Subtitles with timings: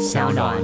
[0.00, 0.56] 小暖。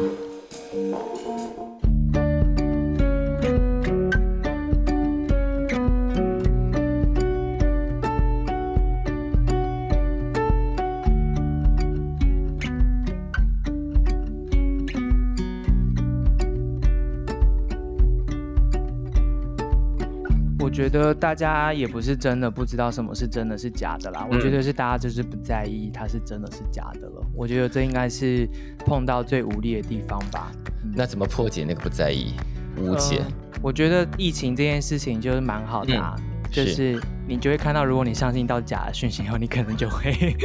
[20.88, 27.26] 觉得大家也不是真的不知道什么是真的是假的啦，我觉得是大家就是不在意它是真的是假的了。
[27.34, 28.48] 我觉得这应该是
[28.78, 30.52] 碰到最无力的地方吧。
[30.94, 32.34] 那怎么破解那个不在意、
[32.76, 33.18] 无解？
[33.18, 33.26] 呃
[33.62, 36.14] 我觉得疫情这件事情就是蛮好的、啊，
[36.52, 40.36] 就是是你就会看到，如果你相信到假的讯息后，你可能就会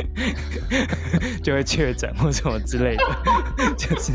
[1.44, 3.04] 就会确诊或什么之类的，
[3.78, 4.14] 就是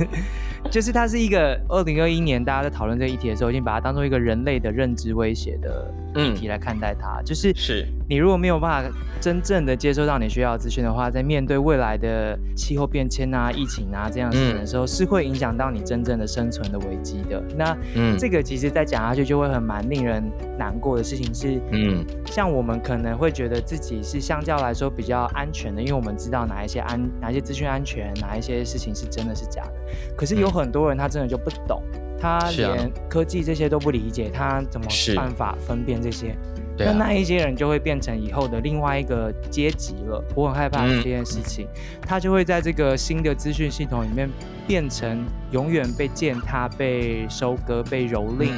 [0.70, 7.52] 就是它是一个二零二一年大家在讨论这个议题的时候，已经把它当做一个人类的认知威胁的议题来看待它，就是。
[7.54, 17.42] 是你如果没有办法真正的接收到你需要的资讯的话，在面对未来的气候变迁啊、疫情啊这样的事情的时候，是会影响到你真正的生存的危机的。
[17.56, 18.16] 那嗯。
[18.16, 20.22] 这个其实再讲下去就会很蛮令人
[20.56, 22.04] 难过的事情是，嗯。
[22.26, 29.72] 像我们可能会觉得自己是相较来说比较安全的，因为我们知道哪一些安哪一些资讯安全，哪一些事情是真的是假的。
[30.16, 31.82] 可是有很多人他真的就不懂，
[32.20, 36.36] 他连科技这些都不理解，他怎么办法分辨这些？
[36.78, 40.22] 那那一些人就会变成以后的另外一个阶级了。
[40.34, 41.66] 我很害怕嗯这件事情，
[42.02, 44.28] 他就会在这个新的资讯系统里面
[44.66, 48.50] 变成永远被践踏、被收割、被蹂躏，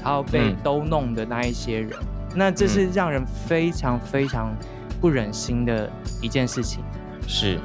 [0.00, 1.90] 然后被嗯兜弄的那一些人。
[2.32, 4.54] 那这是让人非常非常
[5.00, 5.90] 不忍心的
[6.22, 6.84] 一件事情。
[7.26, 7.58] 是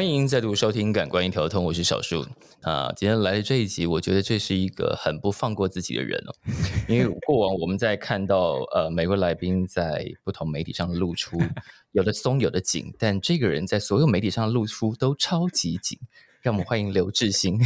[0.00, 2.26] 欢迎再度收听《感官一条通》，我是小树
[2.62, 2.90] 啊。
[2.96, 6.32] 今天来的这一集，我觉得这是一个很不放过自己的人哦，
[6.88, 11.38] 因为过往我们在看到呃每位来宾在不同媒体上的露出，
[11.92, 15.98] 有的松有的紧，但这个人在所有媒体上露出都超级紧。
[16.40, 17.60] 让我们欢迎刘志兴。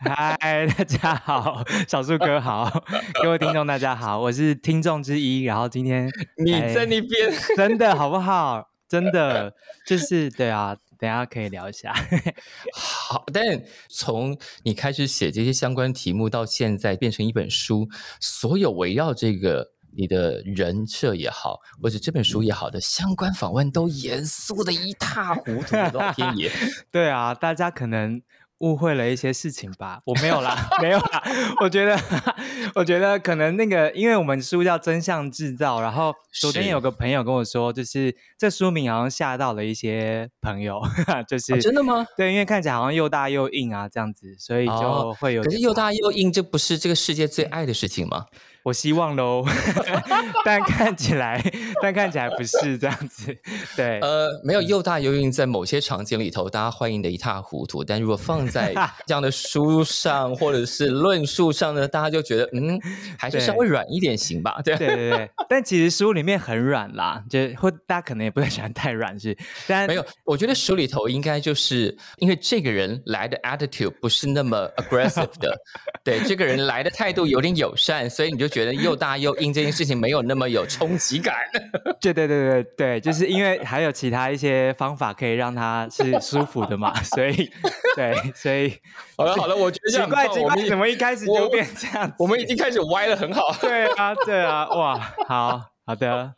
[0.00, 2.84] 嗨，大家好，小树哥好，
[3.24, 5.44] 各位听众大家好，我是听众之一。
[5.44, 6.10] 然后今天
[6.44, 8.66] 你哎在那边，真的好不好？
[8.86, 9.54] 真的
[9.86, 11.94] 就是对啊，等一下可以聊一下。
[12.74, 13.42] 好，但
[13.88, 17.88] 从你开始写这些相关题目到现在变成一本书，
[18.20, 19.66] 所有围绕这个
[19.96, 25.74] 你的人设也好，或者这本书也好的相关访问，都严肃的一塌糊涂。
[25.94, 26.52] 老天爷，
[26.92, 28.20] 对啊，大家可能
[28.60, 30.00] 误会了一些事情吧？
[30.06, 31.22] 我没有啦， 没有啦。
[31.60, 31.98] 我觉得，
[32.74, 40.80] 我觉得可能那个，因为我们书叫《真相制造》，然后昨天有个朋友跟我说，就是这书名好像吓到了一些朋友，
[41.28, 42.06] 就是、哦真的吗？
[42.16, 48.26] 对，因为看起来好像又大又硬啊，这样子，所以就哦会有点可是又大又硬，这不是这个世界最爱的事情吗？
[48.62, 49.44] 我希望喽，
[50.44, 51.42] 但看起来，
[51.80, 53.34] 但看起来不是这样子。
[53.74, 57.82] 对，呃，没有又大又硬，在某些场景里头，大家欢迎的一塌糊涂。
[57.82, 58.74] 但如果放在
[59.06, 62.78] 这样的书上或者是论述上呢，大家就觉得嗯，
[63.18, 64.60] 还是稍微软一点行吧？
[64.62, 75.56] 对对 对对，但其实书里面很软啦，就或大家可能也不太喜欢太软是，但没有，我觉得书里头应该就是因为这个人来的 attitude 不是那么 aggressive 的，
[76.02, 81.36] 对，这个人来的态度有点友善，所以你就觉得又大又硬这件事情没有那么有冲击感。
[82.00, 87.50] 对对对对对，就是因为还有其他一些方法可以让他是舒服的嘛， 所以
[87.94, 88.74] 对，所以
[89.18, 92.14] 好了好了，我觉得奇怪奇怪，棒我们怎么一开始就变这样子？
[92.18, 93.54] 我们已经开始歪了，很好。
[93.60, 96.32] 对啊对啊，哇，好好的，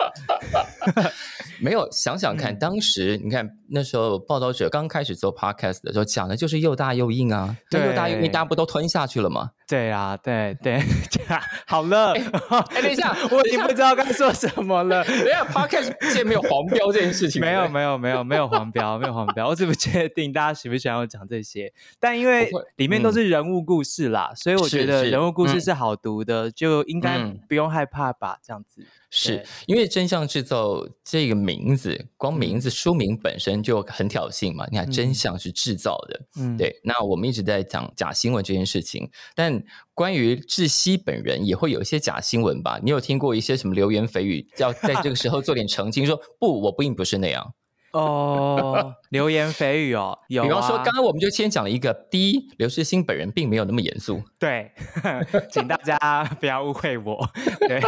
[1.61, 9.51] 没有想想嗯看，当时你看那时候报道者刚开始做 podcast 的时候，讲的就是又大又硬啊，对又大又硬，大家不都吞下去了吗？
[9.69, 10.83] 对啊对对，
[11.67, 15.03] 好了，哎，等一下，我已经不知道该说什么了。
[15.05, 21.73] 等一下，podcast 界没有黄标这件事情，没有没有没有没有黄标，没有黄标，我只不确定大家喜不喜欢我讲这些。
[21.99, 28.39] 但因为里面都是人物故事啦，所以我觉得人物故事嗯是好读的，就应该嗯不用害怕吧？
[28.45, 28.85] 这样子
[29.15, 34.67] 是因为真相制造这个名字，光名字书名本身就很挑衅嘛。
[34.71, 36.75] 你看，真相是制造的，嗯，对。
[36.83, 39.63] 那我们一直在讲假新闻这件事情，但
[39.93, 42.81] 关于窒息本人也会有一些假新闻吧？
[42.83, 47.53] 你有听过一些什么流言蜚语，要在这个时候做点澄清，说 不，我并不是那样。
[47.93, 50.47] 哦，流言蜚语哦， 有、啊。
[50.47, 54.73] 比方说，刚刚我们就先讲了一个，第一，刘世新本人并没有那么严肃，对，
[55.53, 57.29] 请大家不要误会我。
[57.69, 57.83] 对，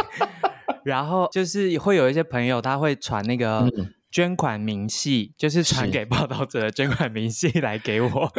[0.85, 8.31] 然后就是会有一些朋友他会传那个嗯捐款明细，就是传给报道者的捐款明细来给我。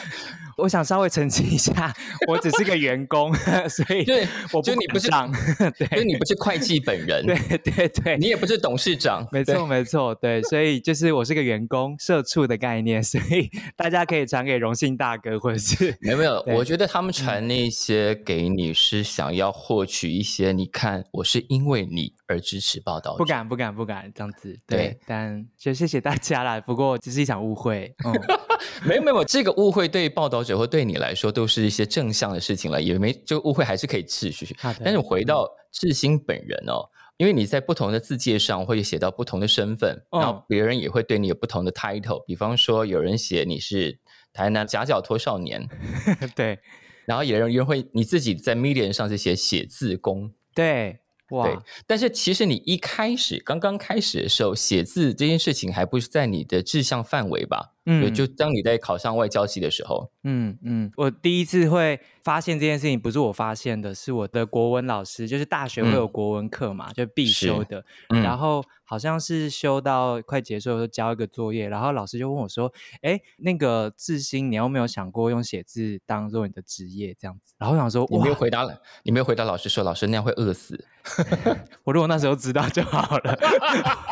[0.56, 1.92] 我想稍微澄清一下，
[2.28, 3.32] 我只是个员工，
[3.68, 5.08] 所以对，我就你不是
[5.78, 26.60] 对，就对你不是会计本人，对对对，你也不是董事长，没错没错，对，所以就是我是个员工，社畜的概念，所以大家可以传给荣幸大哥或者是没有没有，我觉得他们传那些给你是想要获取一些，你看我是因为你而支持报道者，不敢不敢不敢这样子，对对，但就谢谢大家啦。
[26.60, 28.12] 不过只是一场误会，嗯，
[28.84, 34.56] 没有没有，这个误会对报道者或对你来说都是一些正向的事情了，也没这个误会还是可以持续。
[34.84, 43.98] 但是回到志兴本人哦，因为你在不同的字界上会写到不同的身份，嗯然后别人也会对你有不同的 title，比方说有人写你是
[44.32, 45.68] 台南夹脚拖少年，
[46.34, 46.58] 对
[47.06, 50.32] 然后也有人会你自己在 Medium 上是写写字工。
[50.54, 50.98] 对，
[51.28, 57.74] 对哇，，但是其实你一开始刚刚开始的时候，写字这件事情还不是在你的志向范围吧？
[57.92, 67.84] 嗯对，就当你在考上外交系的时候，嗯嗯，我第一次会发现这件事情，不是我发现的，是我的国文老师，就是大学会有国文课嘛，就必修的。
[68.10, 72.72] 嗯然后好像是修到快结束的时候交一个作业，然后老师就问我说
[73.02, 80.84] ：“哎，那个志兴，你有没有想过用写字当做你的职业这样子？”然后我想说，我没有，回答了，你没有回答老师说，老师那样会饿死。
[81.84, 83.38] 我如果那时候知道就好了。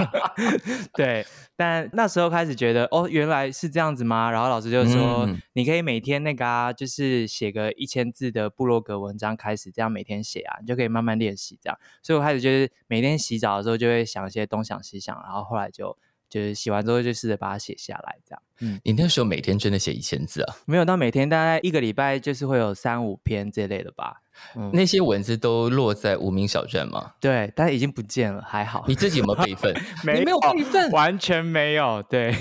[0.95, 1.27] 对，
[1.57, 4.31] 但那时候开始觉得，哦，原来是这样子吗？
[4.31, 11.79] 然后老师就说，嗯你可以每天那个啊，就是写个一千字的部落格文章开始，这样每天写啊，你就可以慢慢练习这样。
[12.03, 15.97] 所以我开始就是每天洗澡的时候就会想一些东想西想，然后后来就
[16.29, 18.43] 就是洗完之后就试着把它写下来，这样。
[18.61, 20.57] 嗯，你那时候每天真的写一千字啊？
[20.67, 24.23] 没有到每天，大概一个礼拜就是会有三五篇这类的吧。
[24.57, 27.13] 嗯，那些文字都落在无名小镇吗？
[27.21, 28.85] 对，但已经不见了，还好。
[28.89, 29.75] 你自己有没有备份？
[30.05, 32.03] 没没有备份，完全没有。
[32.05, 32.35] 对，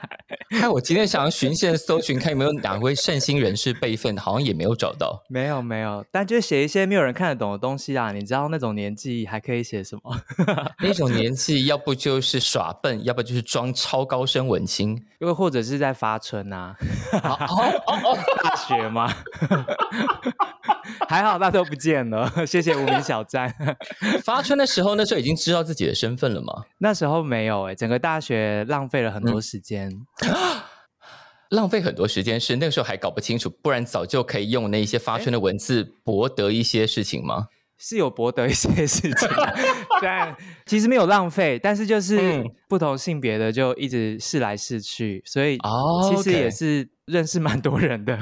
[0.60, 5.22] 害我今天想要循线搜寻，看有没有哪位善心人士备份，好像也没有找到。
[5.28, 8.12] 没有没有，但就是写一些没有人看得懂的东西啊。
[8.12, 10.16] 你知道那种年纪还可以写什么？
[10.82, 15.00] 那种年纪，要不就是耍笨，要不就是装超高深文青。
[15.20, 16.76] 又或者是在发春啊，
[17.12, 19.12] 哦哦哦，大学吗？
[21.08, 23.54] 还好那都不见了， 谢谢无名小站。
[24.24, 26.64] 发春的时候，那时候已经知道自己的身份了吗？
[26.78, 29.90] 那时候没有哎、整个大学浪费了很多时间。
[31.50, 37.48] 浪费很多时间，是那个时候还搞不清楚，不然早就可以用那些发春的文字博得一些事情吗？
[37.84, 39.28] 是有博得一些事情，
[40.00, 40.34] 但
[40.66, 48.16] 其实没有浪费，但是就是嗯不同性别的就一直试来试去，所以哦其实也是认识蛮多人的。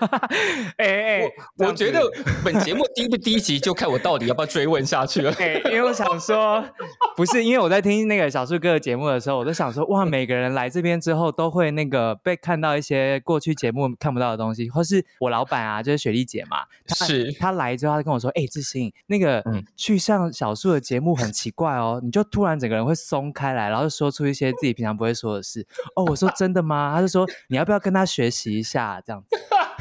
[0.78, 2.00] 哎哎，我觉得
[2.44, 5.32] 本节目低不低级，就看我到底要不要追问下去了。
[5.38, 6.64] 哎、因为我想说，
[7.16, 25.66] 不是因为我在听那个小树哥的节目的时候，我都想说，哇，每个人来这边之后都会那个被看到一些过去节目看不到的东西，或是我老板啊，就是雪莉姐嘛，她是她来之后，她跟我说，哎、志兴，那个、嗯去上小树的节目很奇怪哦，你就突然整个人会松开来，然后就说出一些自己平常不会说的事。
[25.94, 26.92] 哦，我说真的吗？
[26.94, 29.36] 他就说你要不要跟他学习一下这样子。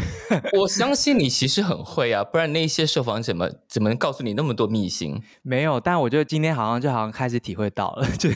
[0.58, 5.22] 我相信你其实很会啊，不然那些受访者们怎么能告诉你那么多秘辛？
[5.42, 8.30] 没有，但我觉得今天好像就好像开始体会到了，就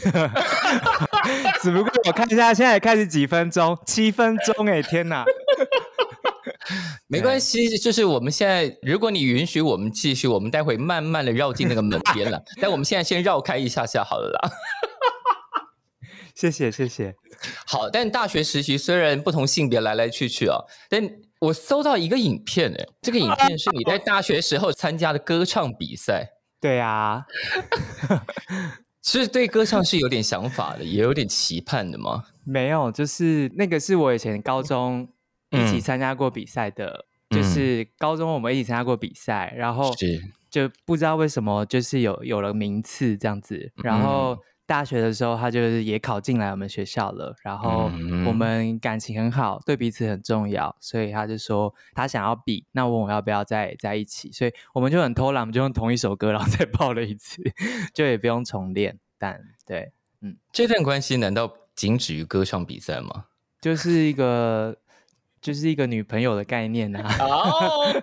[1.62, 5.26] 只不过我看一下现在开始几分钟，七分钟哎，天哪！
[7.08, 12.40] 没关系，就是我们现在，如果你允许我们继续，我们待会慢慢的绕进那个门边了。
[12.62, 14.52] 但我们现在先绕开一下下好了啦。
[16.36, 17.16] 谢谢谢谢，
[17.66, 20.58] 好，但大学实习虽然不同性别来来去去啊，
[20.88, 21.02] 但
[21.40, 27.26] 我搜到一个影片，哎，这个影片是你在 大学时候参加的歌唱比赛，对啊，
[29.02, 32.26] 是对歌唱是有点想法的，也有点期盼的吗？
[32.44, 35.08] 没有，就是那个是我以前高中
[35.52, 35.82] 一起嗯。
[35.82, 37.38] 参加过比赛的，嗯。
[37.38, 39.94] 就是高中我们一起参加过比赛，然后
[40.50, 57.42] 就不知道为什么就是有有了名次这样子，然后嗯大学的时候他就是也考进来我们学校了，然后嗯我们感情很好，对彼此很重要，所以他就说他想要比，那问我要不要再在一起，所以我们就很偷懒，我们就用同一首歌，然后 再报了一次，
[57.96, 60.38] 就也不用重练，但对，嗯。
[60.54, 63.26] 这段关系难道仅止于歌唱比赛吗？
[63.60, 64.78] 就是一个
[65.42, 68.02] 就是一个女朋友的概念啊，哦，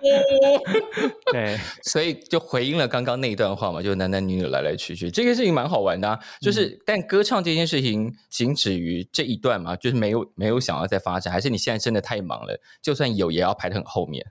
[1.31, 6.19] 对，所以就回应了刚刚那一段话嘛，就男男女女来来去去，这个事情蛮好玩的、啊。
[6.41, 14.25] 就是，但歌唱这件事情仅止于这一段嘛，就是没有没有想要再发展，还是你现在真的太忙了，就算有也要排得很后面。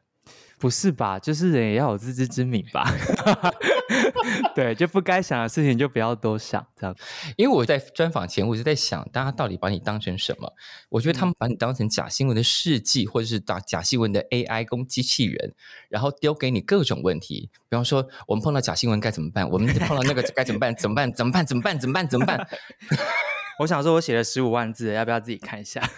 [0.58, 1.18] 不是吧？
[1.18, 2.90] 就是人也要有自知之明吧。
[4.54, 6.96] 对，就不该想的事情就不要多想，这样。
[7.36, 10.52] 因为我在专访前，我就在想，大家到底把你当成什么？
[10.88, 15.54] 我觉得他们把你当成假新闻的事迹，或者是打假新闻的 AI 工机器人，
[15.88, 17.50] 然后丢给你各种问题。
[17.68, 19.48] 比方说，我们碰到假新闻该怎么办？
[19.48, 20.74] 我们碰到那个该怎么办？
[20.74, 21.12] 怎么办？
[21.12, 21.46] 怎么办？
[21.46, 21.78] 怎么办？
[21.78, 22.08] 怎么办？
[22.08, 22.48] 怎么办？
[23.58, 25.80] 我想说，我写了十五万字，要不要自己看一下？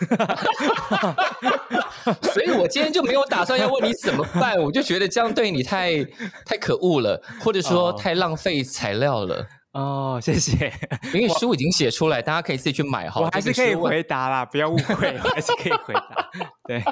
[2.23, 6.05] 所以我今天就没有打算要问你怎么办，我就觉得这样对你太
[6.45, 9.47] 太可恶了，或者说太浪费材料了。
[9.73, 10.73] 哦，谢谢。
[11.13, 13.21] 因为书已经写出来，大家可以自己去买哈。
[13.21, 16.31] 我还是可以回答啦，不要误会，还是可以回答。
[16.67, 16.83] 对，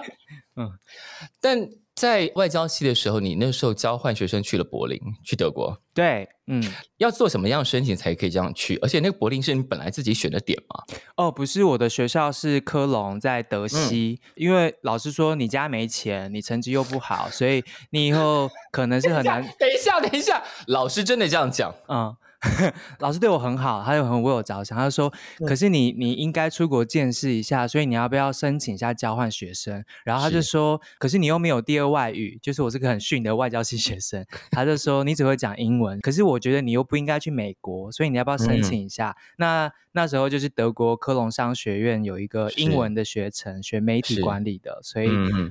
[0.56, 0.70] 嗯，
[1.40, 1.68] 但。
[1.96, 5.80] 在外交系的时候，你那时候交换学生去了柏林，去德国。
[5.94, 6.62] 对，嗯，
[6.98, 8.76] 要做什么样申请才可以这样去？
[8.82, 10.84] 而且那个柏林是你本来自己选的点吗？
[11.16, 14.20] 哦，不是，我的学校是科隆，在德西。
[14.34, 19.42] 因为老师说你家没钱，你成绩又不好，所以你以后可能是很难。
[19.58, 21.74] 等一下，等一下，老师真的这样讲？
[21.88, 22.14] 嗯。
[23.00, 24.76] 老师对我很好，他又很为我着想。
[24.76, 25.12] 他说
[25.46, 34.24] ：“可是你你应该出国见识一下，所以你要不要申请一下交换学生？”然后他就说：“可是你又没有第二外语，就是我是个很逊的外交系学生。
[34.52, 45.08] ”他就说：“你只会讲英文，可是我觉得你又不应该去美国，所以你要不要申请一下？”那那时候就是德国科隆商学院有一个英文的学程，学媒体管理的，所以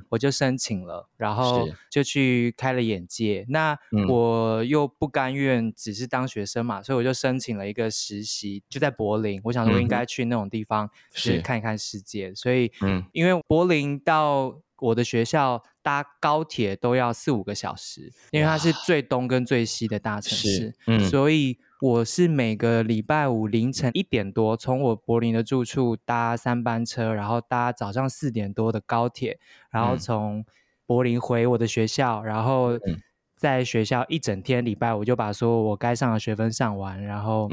[0.10, 3.44] 我就申请了，然后就去开了眼界。
[3.50, 3.76] 那
[4.08, 6.84] 我又不甘愿只是当学生嘛。
[6.86, 9.42] 所以我就申请了一个实习，就在柏林。
[9.44, 12.32] 我想说应该去那种地方，是看一看世界。
[12.36, 20.76] 所以，嗯，因为柏林到我的学校搭高铁都要四五个小时，因为它是最东跟最西的大城市。
[20.86, 29.40] 嗯，所以我是每个礼拜五凌晨一点多从我柏林的住处搭三班车，然后搭早上四点多的高铁，
[29.72, 30.46] 然后从
[30.86, 32.78] 柏林回我的学校，然后。
[33.36, 37.50] 在学校一整天，礼拜我就把说我该上的学分上完，然后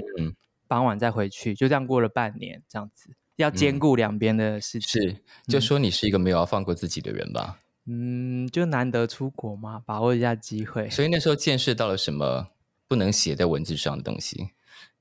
[0.68, 5.02] 傍晚再回去，就这样过了半年，这样子要兼顾两边的事情。
[5.02, 5.16] 是，
[5.48, 7.58] 就说你是一个没有要放过自己的人吧？
[7.86, 10.88] 嗯，就难得出国嘛，把握一下机会。
[10.88, 12.46] 所以那时候见识到了什么
[12.86, 14.50] 不能写在文字上的东西？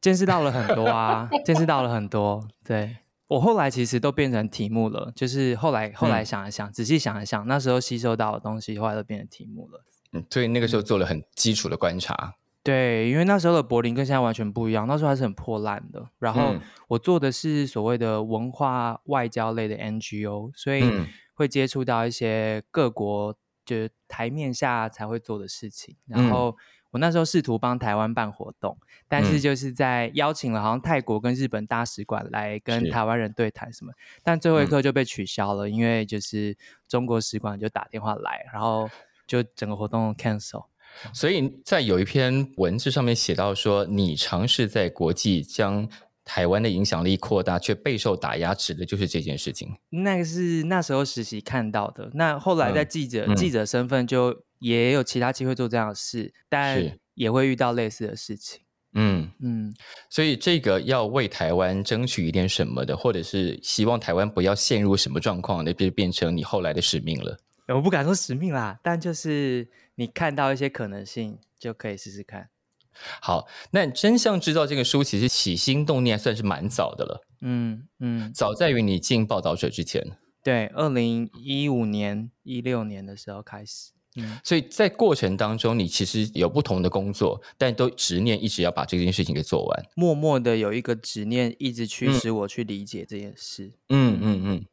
[0.01, 2.43] 见识到了很多啊，见识到了很多。
[2.65, 2.97] 对
[3.27, 9.85] 我后来其实都变成题目了，就是后来后来想一想，仔细想一想，那时候吸收到的东西，后来都变成题目了。
[10.13, 12.35] 嗯，所以那个时候做了很基础的观察。
[12.63, 16.07] 对，因为那时候的柏林跟现在完全不一样，那时候还是很破烂的。
[16.19, 16.55] 然后
[16.87, 20.83] 我做的是所谓的文化外交类的 NGO，所以
[21.33, 25.95] 会接触到一些各国就是台面下才会做的事情。
[26.05, 26.55] 然后
[26.91, 28.77] 我那时候试图帮台湾办活动，
[29.07, 33.91] 但是就是在邀请了好像泰国跟日本大使馆来跟台湾人对谈什么，
[34.21, 36.55] 但最后一刻就被取消了，因为就是
[36.87, 38.87] 中国使馆就打电话来，然后。
[39.31, 40.65] 就整个活动 cancel，
[41.13, 45.87] 所以在有一篇文字上面写到说，你尝试在国际将
[46.25, 49.69] 台湾的影响力扩大，却备受打压，指的就是这件事情。
[49.89, 58.59] 那个是那时候实习看到的，那后来在记者记者身份就也有其他机会做这样的事，但也会遇到类似的事情。
[58.93, 59.73] 嗯嗯，
[60.09, 67.37] 所以这个要为台湾争取一点什么的，或者是希望台湾不要陷入什么状况，那就变成你后来的使命了。
[67.73, 72.49] 我不敢说使命啦，但就是你看到一些可能性，就可以试试看。
[73.21, 77.25] 好，那《真相制造》这个书其实起心动念算是蛮早的了。
[77.41, 80.05] 嗯嗯，早在于你进报道者之前。
[80.43, 83.91] 对，二零一五年、一六年的时候开始。
[84.17, 89.85] 嗯，所以在过程当中，你其实有不同的工作，但都执念一直要把这件事情给做完。
[89.95, 93.71] 默默的有一个执念，一直驱使我去理解这件事。
[93.89, 94.45] 嗯嗯嗯。
[94.45, 94.65] 嗯，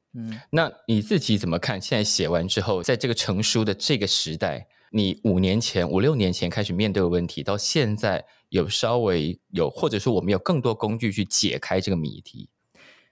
[0.51, 1.81] 那你自己怎么看？
[1.81, 12.49] 现在写完之后，在这个成书的这个时代，你五年前、五六年前开始面对的问题，到现在有稍微有，或者说我们有更多工具去解开这个谜题。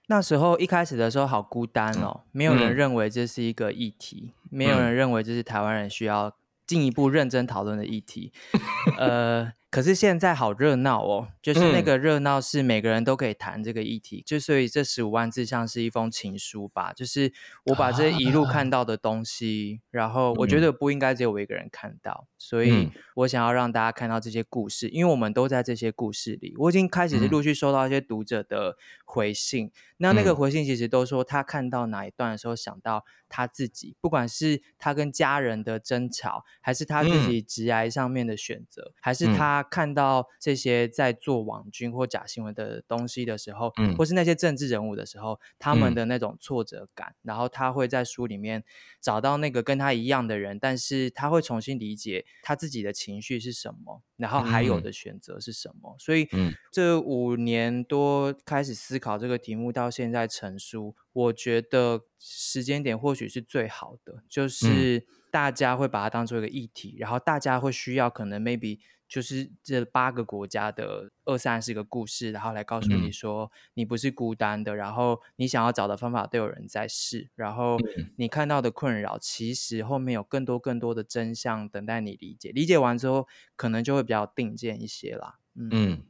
[0.07, 6.35] 那时候一开始的时候好孤单哦，没有人认为这是一个议题，没有人认为这是台湾人需要
[6.65, 8.31] 进一步认真讨论的议题。
[8.97, 9.53] 呃。
[9.69, 17.33] 可是现在好热闹哦，就是那个热闹是每个人都可以谈这个议题，就所以这十五万字像是一封情书吧，就是
[17.65, 26.55] 我把这一路看到的东西，然后我觉得不应该只有我一个人看到，所以我想要让大家看到这些故事，因为我们都在这些故事里。
[26.57, 39.56] 我已经开始陆续收到一些读者的回信，那那个回信其实都说他看到哪一段的时候想到他自己，不管是他跟家人的争吵，还是他自己直癌上面的选择，还是他。
[39.61, 43.95] 他看到这些在做网军或假新闻的东西的时候，嗯。
[43.95, 45.95] 或是那些政治人物的时候，他们嗯。
[45.95, 48.63] 的那种挫折感，然后他会在书里面
[49.01, 54.83] 找到那个跟他一样的人，但是他会重新理解他自己的情绪是什么，然后还有嗯。
[54.83, 55.95] 的选择是什么。
[55.99, 56.53] 所以嗯。
[56.71, 85.39] 这五年多开始思考这个题目，到现在成书，我觉得时间点或许是最好的，就是大家会把它当做一个议题，然后大家会需要可能 maybe 就是这八个国家的二三十个故事，然后来告诉你嗯说你不是孤单的，然后你想要找的方法都有人在试，然后嗯你看到的困扰，其实后面有更多更多的真相等待你理解，理解完之后，可能就会比较定见一些啦。
[85.55, 86.03] 嗯。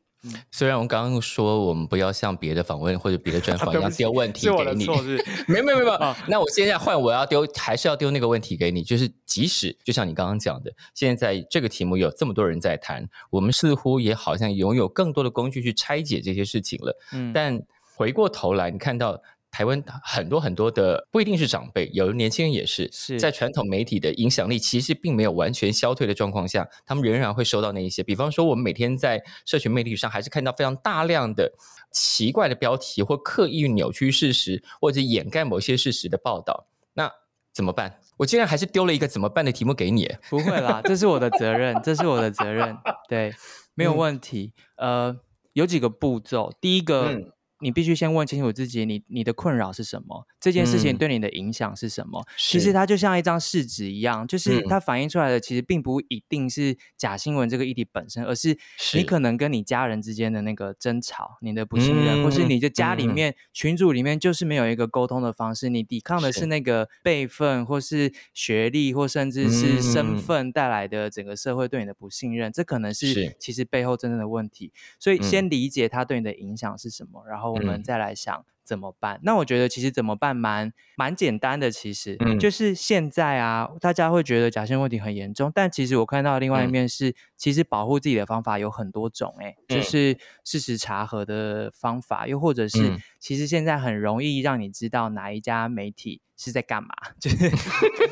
[0.51, 4.85] 虽然我们刚刚说我们不要像别的访问或者别的专访 一样丢问题给你，
[5.47, 6.17] 没有没有没有，啊。
[6.27, 16.97] 那我现在换我要丢，还是要丢那个问题给你，就是即使就像你刚刚讲的，现在这个题目有这么多人在谈，我们似乎也好像拥有更多的工具去拆解这些事情了。
[17.13, 17.31] 嗯。
[17.31, 17.61] 但
[17.95, 28.03] 回过头来，你看到台湾很多很多的不一定是长辈，有的年轻人也是，是在传统媒体的影响力其实并没有完全消退的状况下，他们仍然会收到那一些。
[28.03, 31.51] 比方说，我们每天在社群媒体上还是看到非常大量的
[31.91, 36.67] 奇怪的标题，或刻意扭曲事实，或者掩盖某些事实的报道。
[36.93, 37.11] 那
[37.51, 37.99] 怎么办？
[38.17, 40.13] 我竟然还是丢了一个怎么办的题目给你。
[40.29, 42.77] 不会啦，这是我的责任，这是我的责任，
[43.07, 43.33] 对，
[43.73, 44.53] 没有嗯问题。
[44.75, 45.17] 呃，
[45.53, 47.13] 有几个步骤，第一个。
[47.13, 50.25] 嗯你必须先问清楚自己，你你的困扰是什么？
[50.39, 50.97] 这件事情嗯。
[50.97, 52.25] 对你的影响是什么？
[52.37, 54.65] 其实它就像一张试纸一样，就是嗯。
[54.69, 58.97] 它反映出来的，其实并不一定是假新闻这个议题本身，而是是。
[58.97, 66.45] 你可能跟你家人之间的那个争吵、你的不信任，或是嗯你的家里面、群组里面就是没有一个沟通的方式，你抵抗的是是。
[66.47, 70.17] 那个辈分，或是学历，或甚至是身嗯。
[70.17, 73.35] 份带来的整个社会对你的不信任，这可能是是。
[73.39, 74.71] 其实背后真正的问题。
[74.99, 75.23] 所以嗯。
[75.23, 77.83] 先理解它对你的影响是什么，然后我们嗯。
[77.83, 79.19] 再来想怎么办。
[79.23, 96.21] 那我觉得其实怎么办蛮蛮简单的，其实、嗯就是现在啊，大家会觉得假性问题很严重，但其实我看到另外一嗯面是，其实保护自己的方法有很多种、欸，就嗯是事实查核的方法，又或者是、嗯其实现在很容易让你知道哪一家媒体。
[96.39, 96.89] 是在干嘛？
[97.19, 97.49] 就是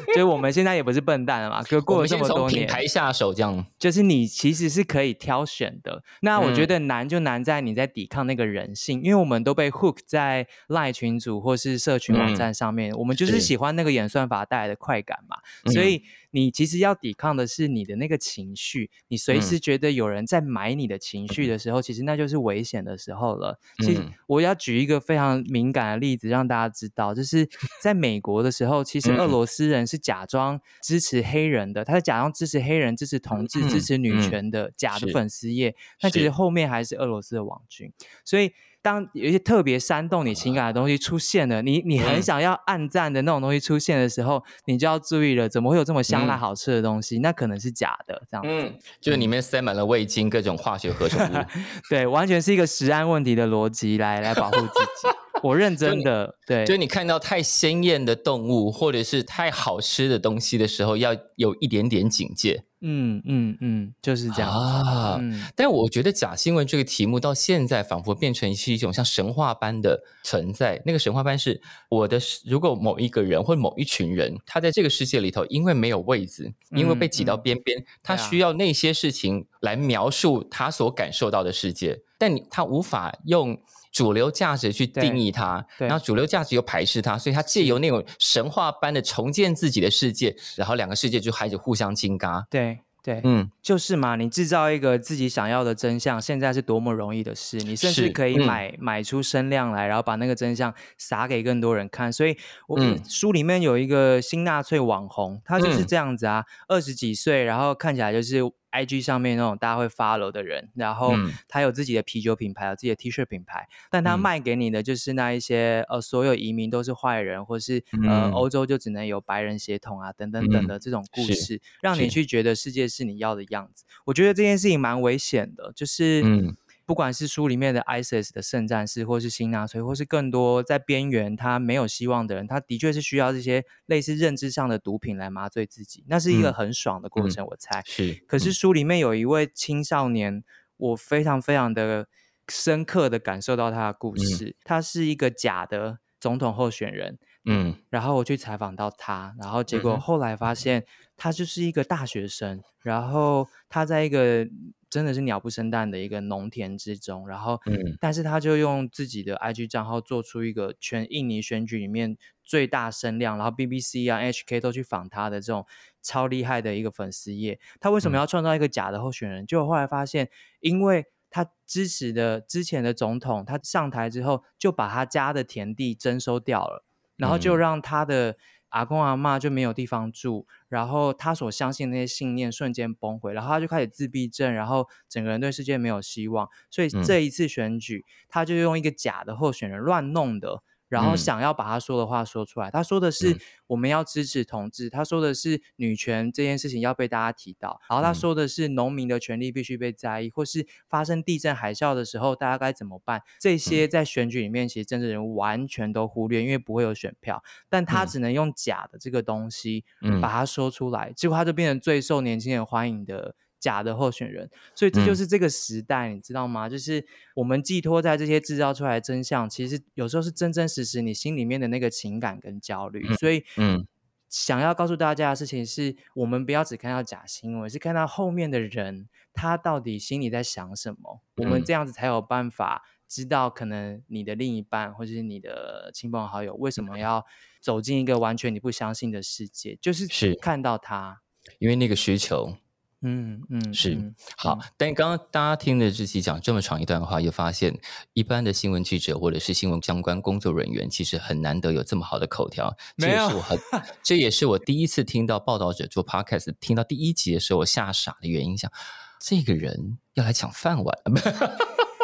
[0.08, 6.02] 就是我们现在也不是笨蛋了嘛，就过了这么多年，品牌下手，这样就是你其实是可以挑选的。
[6.22, 15.38] 那我觉嗯得难就难在你在抵抗那个人性，因为我们都被 hook 在赖群组或是社群网嗯站上面，我们就是是喜欢那个演算法带来的快感嘛。
[15.72, 23.60] 所嗯以你其实要抵抗的是你的那个情绪，你随嗯时觉得有人在买你的情绪的时候，其实那就是危险的时候了。
[23.78, 27.48] 其实嗯我要举一个非常敏感的例子，让大家知道，就是
[27.82, 37.92] 在美国的时候，其实俄嗯罗斯人是假装支持黑人的，他是假装支持黑人、支持同志、支嗯持女嗯权的假的粉丝页，那其实后面还是俄罗斯的网军，
[38.26, 38.52] 所以。
[38.86, 47.18] 当有一些特别煽动你情感的东西出现了，你你很嗯想要暗赞的那种东西出现的时候，你就要注意了，怎么会有这么香辣嗯好吃的东西？
[47.18, 48.68] 那可能是假的，这样子。
[48.68, 51.46] 嗯，就是里面塞满了味精，各种化学合成物。
[51.90, 55.25] 对，完全是一个食安问题的逻辑来来保护自己。
[55.46, 64.52] 我认真的，对，就是你看到太鲜艳的动物，或者是太好吃的东西的时候，要有一点点警戒嗯嗯嗯，就是这样。
[64.52, 65.18] 啊。
[65.20, 70.82] 嗯，但我觉得假新闻这个题目到现在仿佛变成是一种像神话般的存在。
[70.86, 83.60] 那个神话般是我的，如果某一个人或某一群人，他在这个世界里头，因为没有位子，因为被挤到嗯边边，他需要那些事情来描述他所感受到的世界，但你他无法用。
[83.96, 92.46] 主流价值去定对义它，然后主流价值又排斥它，所以它借由那种神话般的重建自己的世界，然后两个世界就开始互相金嘎。
[92.50, 102.12] 对对，嗯，就是嘛，你制造一个自己想要的真相，现在是多么容易的事，你甚至可以嗯买、买出声量来，然后把那个真相撒给更多人看。
[102.12, 108.42] 所以我，嗯书里面有一个新纳粹网红，他就是嗯这样子啊，二十几岁，然后看起来就是。
[108.76, 111.32] I G 上面那种大家会 follow 的人，然后嗯。
[111.48, 114.20] 他有自己的啤酒品牌，有自己的 T 恤品牌，但他嗯。
[114.20, 118.32] 卖给你的就是那一些呃，所有移民都是坏人，或是呃嗯。
[118.32, 123.86] 欧洲就只能有白人血统啊，等等等的这种故是事，让你去觉得世界是你要的样子。
[124.06, 126.56] 我觉得这件事情蛮危险的，就是嗯
[126.86, 137.82] 不管是书里面的 ISIS 的圣战士，或是新纳粹，或是更多在边缘他没有希望的人，他的确是需要这些类似认知上的毒品来麻醉自己，那是一个嗯很爽的过程，我猜。
[137.86, 140.44] 是，可是书里面有一位青少年，
[140.78, 142.08] 我非常非常的
[142.48, 144.56] 深刻的感受到他的故事。
[144.64, 154.48] 他是一个假的总统候选人，嗯，然后我去采访到他，然后结果后来发现他就是一个大学生，然后他在一个
[154.90, 165.66] 真的是鸟不生蛋的一个农田之中，然后，嗯，但是他就用自己的 IG 账号做出一个全印尼选举里面最大声量，然后 BBC 啊、HK 都去访他的这种
[166.02, 167.60] 超厉害的一个粉丝页。
[167.80, 169.46] 他为什么要创造一个假的候选人？
[169.46, 170.30] 就后来发现，
[170.62, 176.84] 因为他支持的之前的总统，他上台之后就把他家的田地征收掉了。
[177.18, 178.38] 然后就让他的
[178.70, 186.50] 阿公阿妈就没有地方住，然后他所相信那些信念瞬间崩毁，然后他就开始自闭症，然后整个人对世界没有希望。
[186.70, 190.64] 所以这一次选举，他就用一个假的候选人乱弄的。
[190.96, 203.22] 然后想要把他说的话说出来，他说的是我们要支持同志，他说的是女权这件事情要被大家提到，然后他说的是农民的权利必须被在意，或是发生地震海啸的时候大家该怎么办？
[203.40, 209.84] 这些在选举里面其实政治人物完全都忽略，因为不会有选票，但他只能用假的这个东西
[210.22, 213.36] 把它说出来，结果他就变成最受年轻人欢迎的。
[213.66, 216.70] 假的候选人，所以这就是这个时代，你知道吗？
[216.70, 223.04] 就是我们寄托在这些制造出来的真相，其实有时候是真真实实你心里面的那个情感跟焦虑。
[223.16, 223.88] 所以，嗯，
[224.30, 231.22] 想要告诉大家的事情是，我们不要只看到假新闻，是看到后面的人他到底心里在想什么。
[231.38, 237.26] 我们这样子才有办法知道，可能你的另一半或者是你的亲朋好友为什么要
[237.60, 241.22] 走进一个完全你不相信的世界，就是是看到他，
[241.58, 242.56] 因为那个需求。
[243.02, 247.78] 嗯嗯，是好，但刚刚大家听的这期讲这么长一段话，又发现
[248.14, 252.76] 一般的新闻记者或者是新闻相关工作人员，其实很难得有这么好的口条。
[252.98, 253.60] 这也是我很，
[254.02, 258.58] 这也是我第一次听到报道者做 podcast，听到第一集的时候，我吓傻的原因。
[258.58, 258.72] 想
[259.20, 260.98] 这个人要来抢饭碗。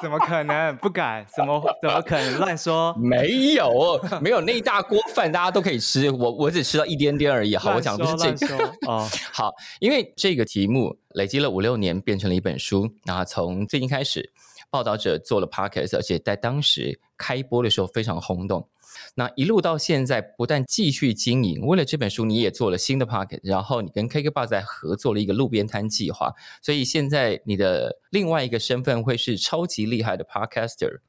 [0.00, 1.24] 怎么可能不敢？
[1.36, 2.94] 怎么怎么可能乱说？
[2.98, 6.10] 没有，没有那一大锅饭，大家都可以吃。
[6.10, 7.56] 我我只吃到一点点而已。
[7.56, 8.64] 好，我讲的是这个。
[8.86, 12.88] 哦， 好，因为这个题目累积了五六年，变成了一本书。
[13.04, 14.30] 然后从最近开始，
[14.70, 18.66] 报道者做了 podcast，而且在当时开播的时候非常轰动。
[19.14, 26.32] 那一路到现在，不但继续经营，为了这本书，你也做了新的 pocket，然后你跟 KK 爸在合作了一个路边摊计划，
[26.62, 31.00] 所以现在你的另外一个身份会是超级厉害的 podcaster。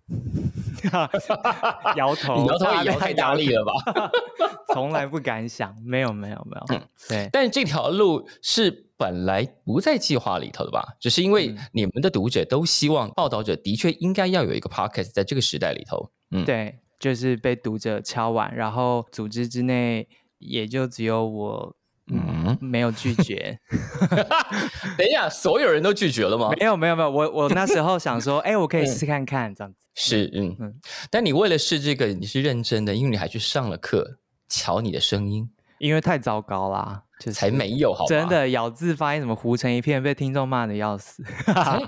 [1.98, 4.12] 摇头，摇头也摇太大力了吧？
[4.74, 6.66] 从来不敢想，没有没有没有。
[6.76, 10.96] 嗯对，但是这条路是本来不在计划里头的吧？
[11.00, 16.10] 只是因为你们的读者都希望报道者的确应该要有一个 podcast，在这个时代里头。
[16.32, 16.80] 嗯，对。
[17.00, 20.08] 就是被读者敲完，然后组织之内
[20.38, 21.76] 也就只有我，
[22.12, 23.58] 嗯，没有拒绝。
[24.98, 26.50] 等一下，所有人都拒绝了吗？
[26.60, 27.10] 没有，没有，没有。
[27.10, 29.80] 我我那时候想说，哎，我可以试试看看这样子。
[29.96, 30.80] 是，嗯嗯。
[31.10, 37.04] 但你为了试这个，你是认真的，因为你还去上了课，瞧你的声音，因为太糟糕啦。
[37.34, 41.22] 才没有，好真的咬字发音怎么糊成一片，被听众骂的要死。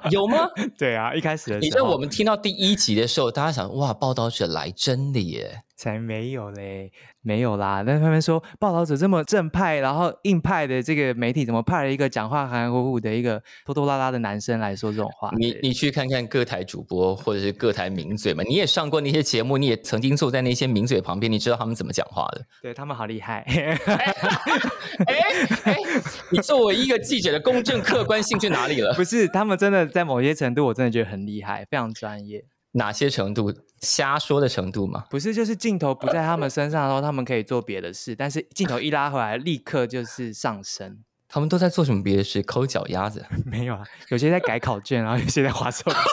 [0.10, 0.40] 有吗？
[0.78, 5.64] 对啊，一开始的时候，你在我们听到第一集的时候，大家想哇，报道者来真的耶。
[5.82, 6.92] 才没有嘞，
[7.24, 7.84] 没有啦。
[7.84, 15.32] 但是他们说报道者这么正派，然后硬派的这个媒体，怎么派了一个讲话含含糊糊的一个拖拖拉拉的男生来说这种话？
[15.40, 22.46] 你你去看看各台主播或者是各台名嘴嘛，你也上过那些节目，你也曾经坐在那些名嘴旁边，你知道他们怎么讲话的？
[22.62, 23.44] 对他们好厉害。
[23.48, 24.14] 哎
[25.64, 25.78] 哎，
[26.32, 28.94] 你作为一个记者的公正客观性去哪里了？
[28.94, 32.46] 不是，他们真的在某些程度，我真的觉得很厉害，非常专业。
[32.74, 33.54] 哪些程度？
[33.82, 35.06] 瞎说的程度吗？
[35.10, 41.00] 不是，就是镜头不在他们身上的时候，他们可以做别的事；但是镜头一拉回来，立刻就是上升。
[41.28, 42.44] 他们都在做什么别的事？
[42.44, 43.26] 抠脚丫子？
[43.46, 45.98] 没有啊，有些在改考卷，然后有些在划手机。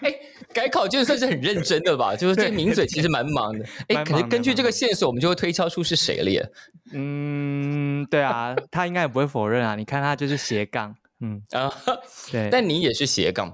[0.00, 0.14] 哎，
[0.54, 2.14] 改考卷算是很认真的吧？
[2.16, 3.64] 就是这名嘴其实蛮忙的。
[3.94, 6.48] 哎，可是根据这个线索，我们就会推敲出是谁了耶。
[6.92, 9.74] 嗯，对啊，他应该也不会否认啊。
[9.74, 10.94] 你看他就是斜杠。
[11.20, 11.72] 嗯啊，
[12.30, 13.52] 对，但你也是斜杠，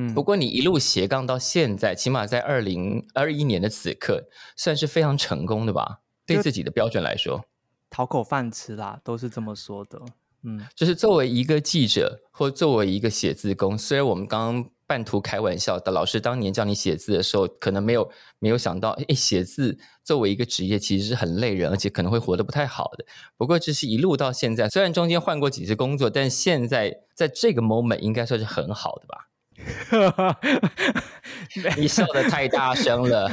[0.00, 5.98] 嗯，不过你一路斜杠到现在，起码在二零二一年的此刻，算是非常成功的吧？
[6.24, 7.44] 对自己的标准来说，
[7.90, 10.00] 讨口饭吃啦，都是这么说的。
[10.44, 18.08] 嗯，就是作为一个记者，或作为一个写字工，虽然我们刚刚半途开玩笑的，老师当年叫你写字的时候，可能没有
[18.38, 23.04] 没有想到，哎，写字作为一个职业，其实是很累人，而且可能会活得不太好的。
[23.36, 29.27] 不过，这是一路到现在，虽然中间换过几次工作，但现在在这个 moment 应该算是很好的吧。
[31.76, 33.28] 你笑的太大声了，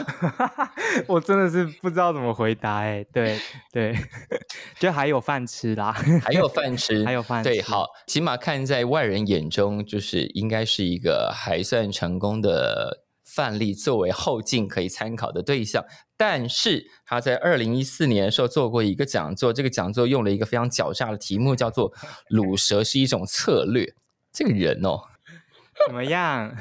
[1.07, 3.05] 我真的是不知道怎么回答哎。
[3.13, 3.39] 对
[3.71, 3.95] 对，
[4.79, 5.91] 就还有饭吃啦，
[6.23, 7.43] 还有饭吃，还有饭。
[7.43, 15.83] 对，好，起码看在外人眼中，就是应该是一个还算成功的范例，作为后进可以参考的对象。
[16.17, 21.91] 但是他在二零一四年的时候做过一个讲座，这个讲座用了一个非常狡诈的题目，叫做
[22.31, 23.93] “卤蛇是一种策略”。
[24.31, 24.99] 这个人哦，
[25.87, 26.55] 怎么样？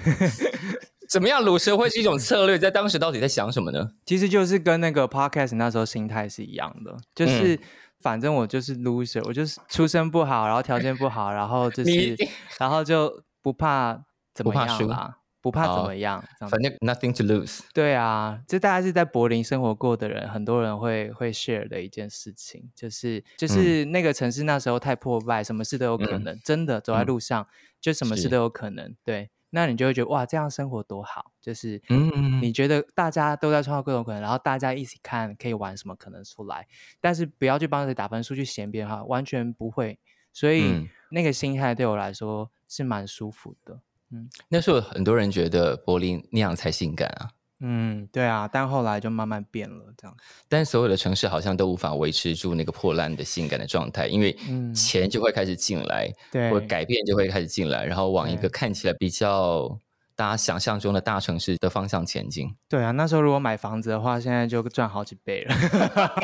[1.09, 1.43] 怎么样？
[1.43, 3.91] 卤蛇会是一种策略，在当时到底在想什么呢？
[4.05, 7.59] 其实就是跟那个 podcast 那时候心态是一样的，就是
[8.01, 12.17] 反正我就是 loser，我就是出身不好，然后条件不好，然后就是
[12.59, 14.03] 然后就不怕
[14.35, 15.19] 怎么样啦。
[15.45, 17.61] 不怕怎么样，反正 nothing to lose。
[17.75, 27.47] 对啊，这大概是在柏林生活过的人，很多人会会 share 的一件事情，就是就是那个城市那时候太破败，什么事都有可能，真的走在路上
[27.79, 28.97] 就什么事都有可能。
[29.05, 36.67] 对，那你就会觉得哇，这样生活多好，就是嗯，你觉得大家都在创造各种可能，然后大家一起看可以玩什么可能出来，
[37.03, 39.99] 但是不要去帮谁打分数去嫌别人哈，完全不会。
[40.33, 43.79] 所以那个心态对我来说是蛮舒服的。
[44.15, 47.31] 嗯，那时候很多人觉得柏林那样才性感啊。
[47.61, 50.17] 嗯，对啊，但后来就慢慢变了，这样。
[50.49, 54.37] 但所有的城市好像都无法维持住那个破烂的性感的状态，因为
[54.75, 59.81] 钱就会开始进来，对，或改变就会开始进来，然后往一个看起来比较。
[60.17, 62.55] 大家想象中的大城市的方向前进。
[62.69, 65.55] 对啊，那时候如果买房子的话，现在就赚好几倍了。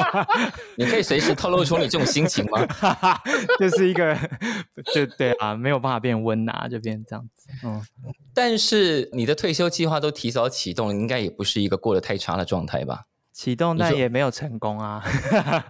[0.77, 2.67] 你可以随时透露出你这种心情吗？
[3.59, 4.17] 就是一个，
[4.95, 7.49] 就对啊，没有办法变温拿，就变这样子。
[7.65, 7.83] 嗯，
[8.33, 13.03] 但是你的退休计划都提早启动了，应该也不是一个过得太差的状态吧？
[13.33, 15.03] 启动，但也没有成功啊。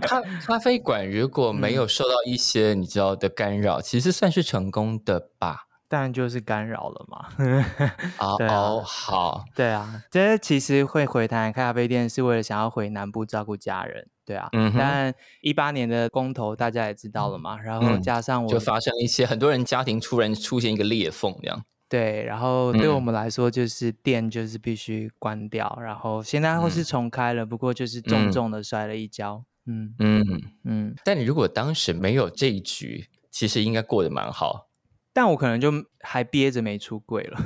[0.00, 5.66] 咖咖啡馆如果没有受到一些你知道的干扰，其实算是成功的吧。
[5.90, 7.26] 当然就是干扰了嘛。
[8.20, 14.48] 哦，好，对啊，这其实会回台开咖啡店是为了想要回南部照顾家人，对啊。
[14.52, 14.72] 嗯。
[14.78, 21.64] 但一八年的公投大家也知道了嘛，然后加上我就发生一些很多人家庭突然出现一个裂缝这样。
[21.88, 29.42] 对，然后对我们来说就是店就是必须关掉，然后现在或是重开了，不过就是重重的摔了一跤。
[29.66, 30.24] 嗯嗯
[30.62, 30.94] 嗯。
[31.04, 34.68] 但你如果当时没有这一局，其实应该过得蛮好。
[35.12, 37.38] 但我可能就还憋着没出柜了。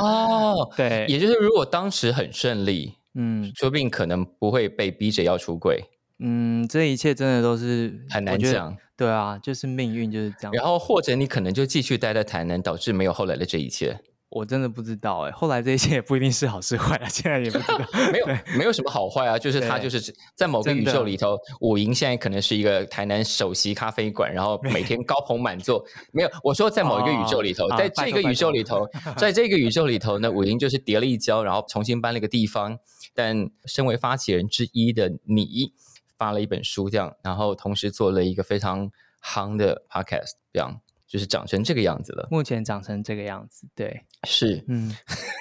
[0.00, 5.84] 哦， 对，也就是如果当时很顺利，嗯，说不定可能不会被逼着要出柜。
[6.18, 8.76] 嗯，这一切真的都是很难讲。
[8.96, 10.52] 对啊，就是命运就是这样。
[10.52, 13.98] 然后或者你可能就继续待在台南，导致没有后来的这一切。
[14.34, 17.78] 我真的不知道哎，后来这些也不一定是好是坏啊，现在也不知道。
[18.10, 20.00] 没有，没有什么好坏啊，就是他就是
[20.34, 25.84] 在某个宇宙里头，五营现在可能是一个台南首席咖啡馆，然后每天高朋满座。
[26.12, 32.78] 没有，我说在某一个宇宙里头，在这个宇宙里头，在这个宇宙里头呢，五营就是叠了一跤，然后重新搬了一个地方。
[33.14, 35.74] 但身为发起人之一的你，
[36.16, 38.90] 发了一本书，这样，然后同时做了一个非常
[39.22, 40.80] 夯的 podcast，这样。
[41.12, 42.26] 就是长成这个样子了。
[42.30, 44.90] 目前长成这个样子，对，是，嗯。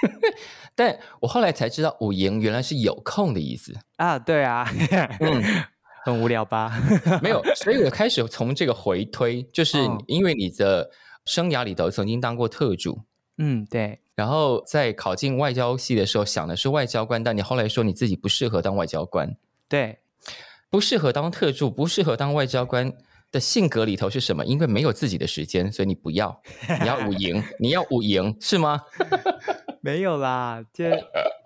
[0.76, 4.20] 但我后来才知道，五营原来是有空的意思啊。
[4.20, 4.70] 对啊，
[5.22, 5.42] 嗯，
[6.04, 6.78] 很无聊吧？
[7.24, 10.92] 没有，所以我开始从这个回推，就是因为你的
[11.24, 13.00] 生涯里头曾经当过特助，
[13.38, 13.98] 嗯，对。
[14.14, 19.34] 然后在考进外交系的时候，想的是外交官，但你后来说你自己不适合当外交官，
[19.70, 20.00] 对，
[20.70, 22.92] 不适合当特助，不适合当外交官。
[23.32, 24.46] 的性格里头是什么？
[24.46, 26.42] 因为没有自己的时间，所以你不要，
[26.82, 28.82] 你要五赢，你要五赢是吗？
[29.82, 30.86] 没有啦，就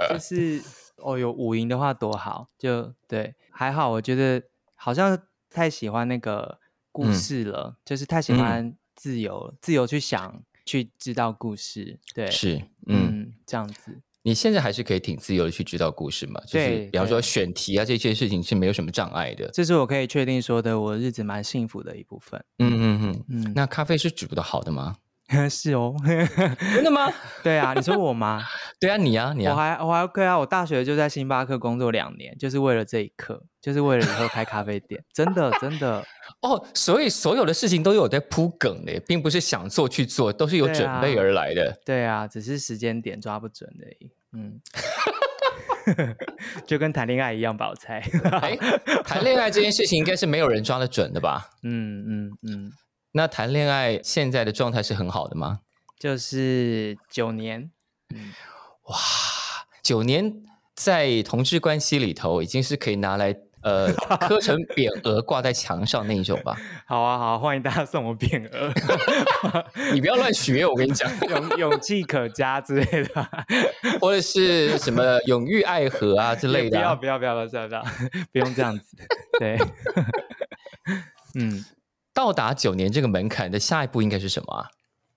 [0.09, 0.61] 就是
[0.97, 3.89] 哦，有五赢的话多好，就对，还好。
[3.91, 4.41] 我觉得
[4.75, 5.17] 好像
[5.49, 6.59] 太喜欢那个
[6.91, 11.99] 故事了，就是太喜欢自由，自由去想，去知道故事。
[12.13, 14.01] 对，是，嗯，这样子。
[14.25, 16.41] 你现在还是可以挺自由的去知道故事嘛？
[16.47, 19.47] 就是比方说选题啊这些事情是没有什么障碍的。
[19.53, 22.43] 这是我可以确定说的，我日子蛮幸福的一部分。
[22.57, 23.53] 嗯嗯嗯嗯。
[23.55, 24.95] 那咖啡是煮的好的吗？
[25.49, 25.93] 是哦。
[26.73, 27.11] 真的吗？
[27.43, 28.43] 对啊，你说我吗？
[28.79, 29.53] 对啊，你啊，你啊。
[29.53, 35.03] 我还我还 OK 啊，我大学就在星巴克工作两年，就是为了这一刻，就是为了以后开咖啡店。
[35.13, 36.05] 真的真的。
[36.41, 41.75] 哦，所以所有的事情都有在铺梗的，并不是想做去做，都是有准备而来的。
[41.85, 44.11] 对啊，只是时间点抓不准而已。
[44.37, 44.59] 嗯，
[46.67, 48.01] 就跟谈恋爱一样吧，我猜。
[49.05, 51.49] 谈恋爱这件事情应该是没有人抓得准的吧？
[51.63, 52.71] 嗯嗯嗯。
[53.15, 55.61] 那谈恋爱现在的状态是很好的吗？
[55.97, 57.71] 就是九年。
[58.87, 58.97] 哇，
[59.81, 60.43] 九年
[60.75, 63.33] 在同志关系里头已经是可以拿来。
[63.61, 66.55] 呃，刻成 匾额挂在墙上那一种吧。
[66.85, 68.71] 好啊，好，欢迎大家送我匾额。
[69.91, 73.27] 你不要乱许愿，我跟你讲，勇勇气可嘉之类的，
[73.99, 76.77] 或者是什么永浴爱河啊之类的。
[76.77, 77.83] 不要不要不要不要不要，
[78.31, 78.95] 不用这样子。
[79.39, 79.57] 对，
[81.33, 81.65] 嗯，
[82.15, 84.69] 到达九年这个门槛的下一步应该是什么啊？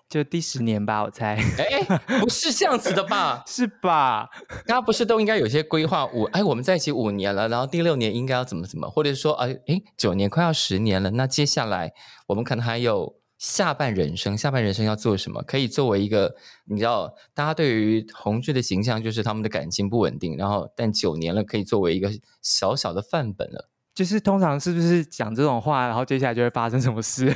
[0.08, 1.36] 就第十年吧，我猜。
[1.58, 3.44] 哎，不是这样子的吧？
[3.46, 4.28] 是吧？
[4.66, 6.06] 大家不是都应该有些规划？
[6.06, 11.92] 五哎，我们在一起五年了，然后第六年应该要怎么怎么，或者说，哎哎，九年快要十年了，那接下来
[12.26, 15.42] 我们可能还有下半人生，下半人生要做什么？
[15.42, 16.34] 可以作为一个，
[16.64, 22.10] 你知道，大家对于同志的形象就是他们的感情不稳定，然后但九年了可以作为一个
[22.42, 23.68] 小小的范本了。
[23.98, 27.26] 就是通常是不是讲这种话，然后接下来就会发生什么事？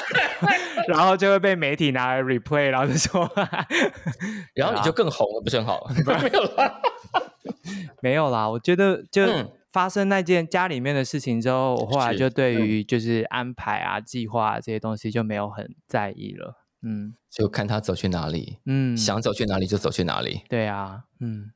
[0.88, 3.30] 然后就会被媒体拿来 replay，然后就说，
[4.56, 5.86] 然后你就更红了，不是很好？
[6.00, 6.80] 没有啦，
[8.00, 8.48] 没有啦。
[8.48, 9.22] 我觉得就
[9.70, 16.54] 发生那件家里面的事情之后，我后来就对于就是安排啊、计划这些东西就没有很在意了。
[16.80, 20.40] 嗯，就看他走去哪里，嗯，想走去哪里就走去哪里。
[20.48, 21.52] 对啊，嗯，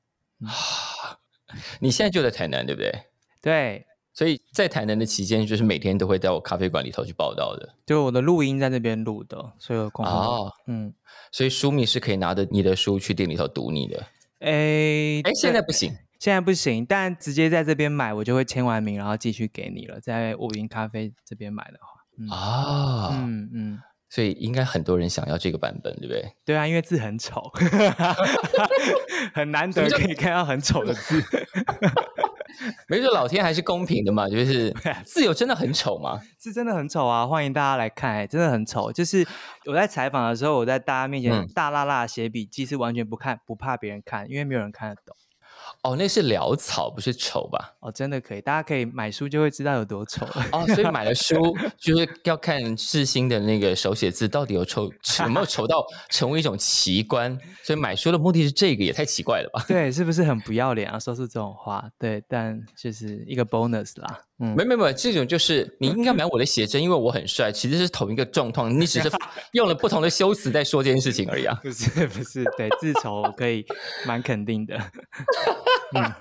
[1.81, 2.93] 你现在就在台南，对不对？
[3.41, 3.87] 对。
[4.17, 7.69] 所以在台南的期间，就是每天都会在我咖啡馆里头去报道的。
[7.85, 10.95] 就我的录音在那边录的，所以哦，嗯，
[11.31, 14.03] 所以书迷是可以拿着你的书去店里头读你的。
[14.39, 20.01] 哎哎，现在不行，现在不行，但直接在这边买，我就会签完名，然后继续给你了。
[20.01, 26.33] 在五云咖啡这边买的话，啊，嗯嗯，所以应该很多人想要这个版本，对不对？
[26.43, 27.53] 对啊，因为字很丑，
[29.35, 31.23] 很难得可以看到很丑的字。
[32.89, 36.21] 没错，老天还是公平的嘛，就是 自由真的很丑吗？
[36.41, 37.27] 是真的很丑啊！
[37.27, 38.93] 欢迎大家来看，真的很丑。
[38.93, 39.27] 就是
[39.65, 45.17] 我在采访的时候，我在大家面前大辣辣写笔记，是完全不看不怕别人看，因为没有人看得懂。
[45.87, 47.73] 哦，那是潦草，不是丑吧？
[47.79, 50.27] 哦，真的可以，大家可以买书就会知道有多丑。
[50.51, 54.91] 哦，所以买了书 就是要看世新的那个手写字到底有丑
[55.23, 57.39] 有没有丑到成为一种奇观。
[57.63, 59.65] 所以买书的目的是这个，也太奇怪了吧？
[59.69, 60.99] 对，是不是很不要脸啊？
[60.99, 64.21] 说出这种话，对，但就是一个 bonus 啦。
[64.39, 69.09] 嗯，没没没，这种就是你应该买我的写真，因为我很帅，其实是同一个状况，你只是
[69.53, 71.59] 用了不同的修辞在说这件事情而已啊。
[71.63, 73.65] 不是不是，对，自丑可以
[74.05, 74.77] 蛮肯定的。
[75.95, 76.13] 嗯，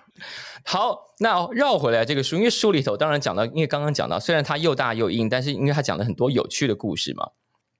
[0.63, 7.29] 好，那绕回来这个书，因为书里头当然讲到，因为刚刚讲到，虽然它又大又硬，但是因为它讲了很多有趣的故事嘛。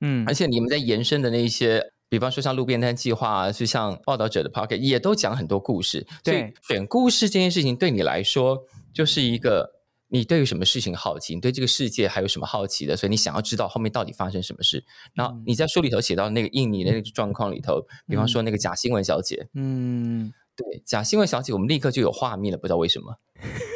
[0.01, 6.05] 嗯，而且你们在延伸的那一些，比方说像路边摊计划，就像报道者的 pocket，也都讲很多故事。
[6.23, 9.73] 所以，选故事这件事情对你来说就是一个。
[10.07, 11.33] 你对于什么事情好奇？
[11.33, 12.95] 你对这个世界还有什么好奇的？
[12.95, 14.81] 所以你想要知道后面到底发生什么事。
[15.15, 23.17] 然后你在书里头写到那个印尼的那个状况里头，比方说那个假新闻小姐，嗯，对，假新闻小姐，我们立刻就有画面了，不知道为什么。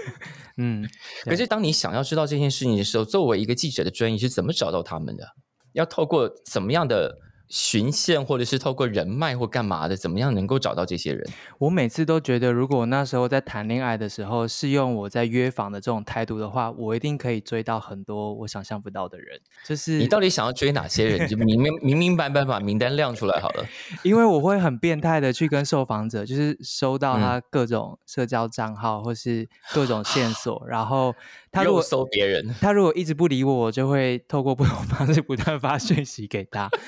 [0.57, 0.89] 嗯，
[1.23, 5.35] 可是当你想要知道这件事情的时候，作为一个记者的专业是怎么找到他们的？
[5.73, 7.17] 要透过怎么样的？
[7.49, 11.27] 循线，或者是透过人脉或干嘛的，怎么样能够找到这些人？
[11.57, 19.39] 我每次都觉得，如果那时候在谈恋爱的时候是用我在约访的这种态度的话，我一定可以追到很多我想象不到的人。
[19.65, 21.27] 就是你到底想要追哪些人？
[21.27, 23.65] 就明明明明白白把名单亮出来好了。
[24.03, 31.15] 因为我会很变态的去跟受访者，就是收到他各种社交账号或是各种线索，然后
[31.51, 36.69] 他如果搜别人，他如果一直不理我，我就会透过不同方式不断发讯息给他。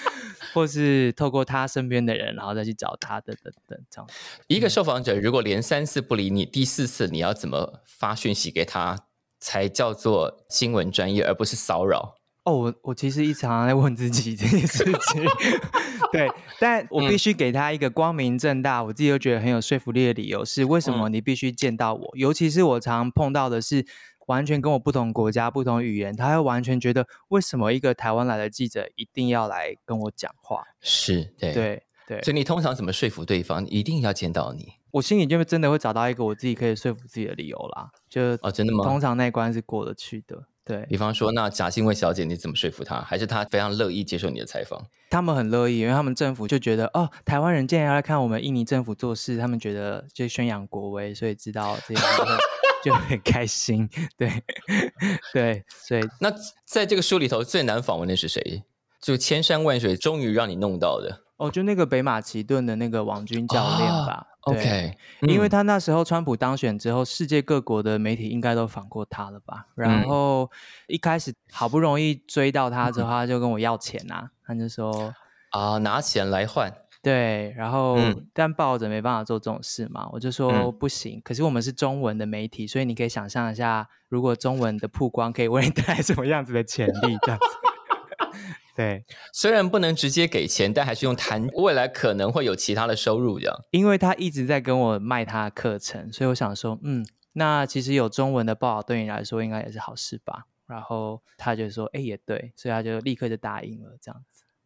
[0.54, 4.10] 或是透过他身边的人，然后再去找他等等等这样。
[4.48, 9.06] 一个受访者如果连三次不理你，第四次你要怎么发讯息给他，
[9.40, 12.18] 才叫做新闻专业，而不是骚扰？
[12.44, 15.24] 哦，我我其实一直常常在问自己这件事情。
[16.12, 22.12] 对，但我必须给他一个光明正大，我自己又觉得很有说服力的理由，是为什么你必须见到我？
[22.16, 23.86] 尤其是我常常碰到的是。
[24.32, 30.64] 完全跟我不同国家、不同语言，他会完全觉得为什么一个台湾来的记者一定要来跟我讲话？
[30.80, 34.74] 是对对对，所以你通常怎么说服对方一定要见到你？
[34.92, 37.90] 我心里就真的会找到一个我自己可以说服自己的理由啦。
[38.10, 38.86] 就哦，真的吗？
[38.86, 40.44] 通常那关是过得去的。
[40.64, 43.02] 对比方说，那贾新薇小姐你怎么说服她？
[43.02, 44.80] 还是她非常乐意接受你的采访？
[45.10, 52.02] 他们很乐意，因为他们政府就觉得哦，台湾人竟然要来看我们印尼政府做事，他们觉得就宣扬国威，所以知道这些。
[52.84, 54.32] 就很开心，对
[55.34, 56.32] 对，所以那
[56.66, 58.64] 在这个书里头最难访问的是谁？
[59.02, 64.28] 就千山万水，终于让你弄到的哦，就那个北马其顿的那个王军教练吧。
[64.42, 69.66] OK，因为他那时候川普当选之后，世界各国的媒体应该都访过他了吧？
[69.76, 70.50] 然后
[70.88, 75.14] 一开始好不容易追到他之后，他就跟我要钱呐，他就说
[75.52, 76.72] 啊，拿钱来换。
[77.02, 77.98] 对，然后
[78.32, 81.20] 但抱着没办法做这种事嘛，我就说不行。
[81.24, 87.46] 可是我们是中文的媒体，所以你可以想象一下，如果中文的曝光可以为你带来什么样子的潜力，这样子。
[88.76, 93.56] 对， 虽然不能直接给钱，但还是用谈未来可能会有其他的收入这样。
[93.72, 100.46] 因为他一直在跟我卖他的课程，所以我想说，嗯，那其实有中文的报道对你来说应该也是好事吧。
[100.68, 104.24] 然后他就说，哎，也对，所以他就立刻就答应了这样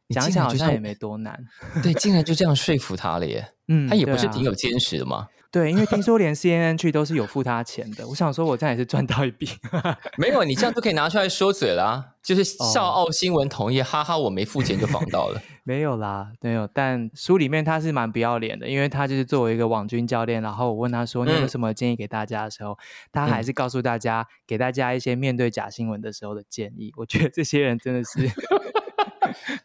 [0.10, 0.14] 子。
[0.14, 1.38] 讲讲好像也没多难。
[1.82, 3.48] 对，竟然就这样说服他了耶。
[3.68, 5.28] 嗯，他也不是挺有坚持的吗？
[5.52, 8.06] 对，因为听说连 CNN 去都是有付他钱的。
[8.06, 9.48] 我想说，我这样也是赚到一笔。
[10.20, 12.16] 没有，你这样就可以拿出来说嘴了。
[12.22, 15.42] 就是笑傲新闻同意，哈哈，我没付钱就访到了。
[15.64, 16.68] 没有啦，没有。
[16.68, 22.78] 但书里面他是蛮不要脸的，因为他就是作为一个网军教练，然后我问他说：“你有什么建议给大家？”的时候，
[23.14, 26.92] 他还是告诉大家，给大家一些面对假新闻的时候的建议。
[26.98, 28.30] 我觉得这些人真的是。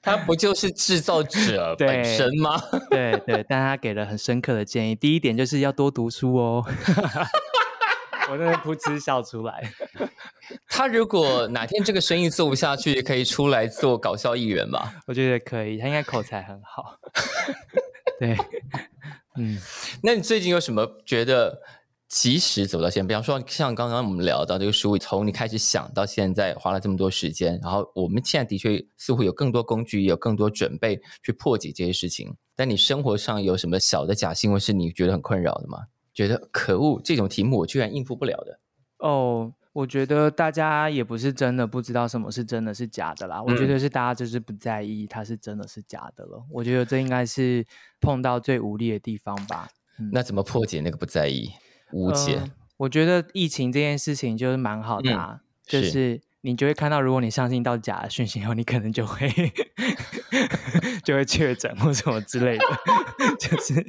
[0.02, 2.60] 他不就是制造者 本身吗？
[2.90, 4.94] 对对，但他给了很深刻的建议。
[4.94, 6.64] 第一点就是要多读书哦。
[8.30, 9.72] 我那边噗嗤笑出来。
[10.68, 14.94] 他如果哪天这个生意做不下去，可以出来做搞笑艺人吧？
[15.06, 16.96] 我觉得可以，他应该口才很好。
[18.20, 18.36] 对，
[19.36, 19.58] 嗯，
[20.02, 21.60] 那你最近有什么觉得？
[22.10, 32.34] 即使走到现在，比方说像刚刚我们聊到这个书，从你开始想到现在花了这么多时间，然后我们现在的确似乎有更多工具，有更多准备去破解这些事情。
[32.56, 35.78] 但你生活上有什么小的假新闻是你觉得很困扰的吗？
[36.12, 38.58] 觉得可恶，这种题目我居然应付不了的。
[38.98, 43.40] 哦，我觉得大家也不是真的不知道什么是真的是假的啦。
[43.40, 46.44] 我觉得是大家就是不在意它是真的是假的了。
[46.50, 47.64] 我觉得这应该是
[48.00, 49.68] 碰到最无力的地方吧。
[50.12, 51.48] 那怎么破解那个不在意？
[51.92, 52.42] 无解，
[52.76, 59.28] 我觉得疫情这件事情就是蛮好的，啊，就是你就会看到，如果你相信到假的讯息后，你可能就会
[61.04, 62.64] 就会确诊或什么之类的，
[63.38, 63.86] 就是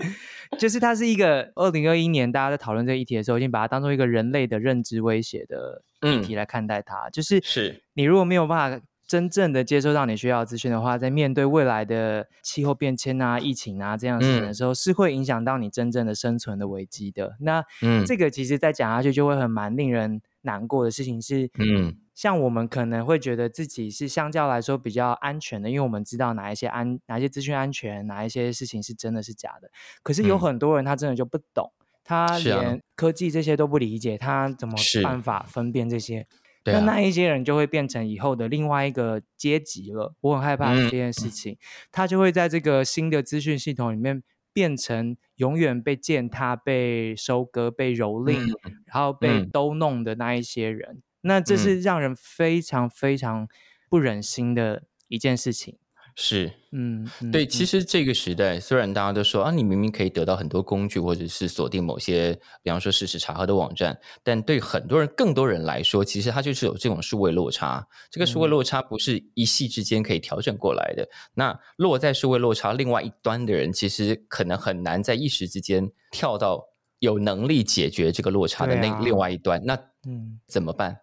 [0.60, 8.86] 就是它是一个二零二一年大家在讨论这个议题的时候，已经把它当做一个人类的认知威胁的议题来看待它，就是是你如果没有办法。
[9.12, 17.36] 真正的接收到你需要的资讯的话，在面对未来的气候变迁啊、疫情啊这样事情的时候，是会影响到你真正的生存的危机的。
[17.41, 17.62] 那
[18.05, 29.70] 这个其实再讲下去就会很蛮令人难过的事情是，嗯，像我们可能会觉得自己是相较来说比较安全的，因为我们知道哪一些安哪一些资讯安全，哪一些事情是真的是假的。
[30.03, 31.70] 可是有很多人他真的就不懂，
[32.05, 36.26] 他连科技这些都不理解，他怎么办法分辨这些？
[36.66, 40.14] 那那一些人就会变成以后的另外一个阶级了。
[40.22, 41.57] 我很害怕这件事情，
[41.91, 44.22] 他就会在这个新的资讯系统里面
[44.53, 48.38] 变成永远被践踏、被收割、被蹂躏，
[48.86, 51.01] 然后被都弄的那一些人。
[51.22, 53.47] 那这是让人非常非常
[53.89, 55.78] 不忍心的一件事情。
[56.16, 67.88] 是，嗯，对，其实这个时代，虽然大家都说啊，你明明可以得到很多工具，或者是锁定某些，比方说事实查核的网站，但对很多人、更多人来说，其实它就是有这种数位落差。
[68.09, 71.07] 这个数位落差不是一夕之间可以调整过来的。
[71.34, 76.62] 那落在数位落差另外一端的人，其实可能很难在一时之间跳到
[76.99, 79.62] 有能力解决这个落差的那另外一端。
[79.66, 80.97] 那嗯，怎么办？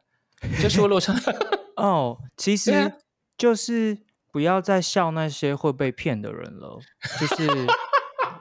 [0.60, 1.14] 这数位落差
[1.76, 2.92] 哦，其实
[3.38, 4.07] 就是。
[4.38, 6.78] 不要再笑那些会被骗的人了，
[7.20, 7.66] 就是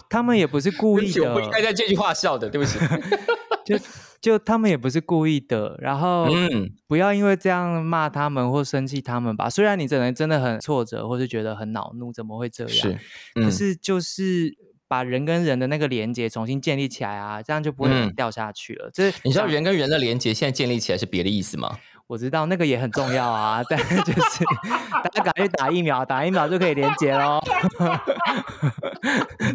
[0.08, 1.28] 他们也不是 故意的。
[1.28, 2.78] 我不应该在这句话笑的，对不起。
[3.66, 3.76] 就
[4.22, 9.50] 就他们也不是故意的，然后嗯，不要因为这样骂他们或生气他们吧。
[9.50, 12.70] 虽然你可能真的很挫折，或是觉得很恼怒，怎么会这样？
[12.72, 13.00] 是，
[13.34, 14.56] 可是就是
[14.88, 18.91] 把人跟人的那个连接重新建立起来啊，这样就不会掉下去了。
[18.93, 21.80] 这你知道人跟人的连接现在建立起来是别的意思吗？
[22.08, 24.45] 我知道那个也很重要啊， 但就是
[25.03, 27.39] 大家赶快打疫苗，打疫苗就可以连接喽。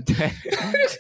[0.04, 0.30] 对，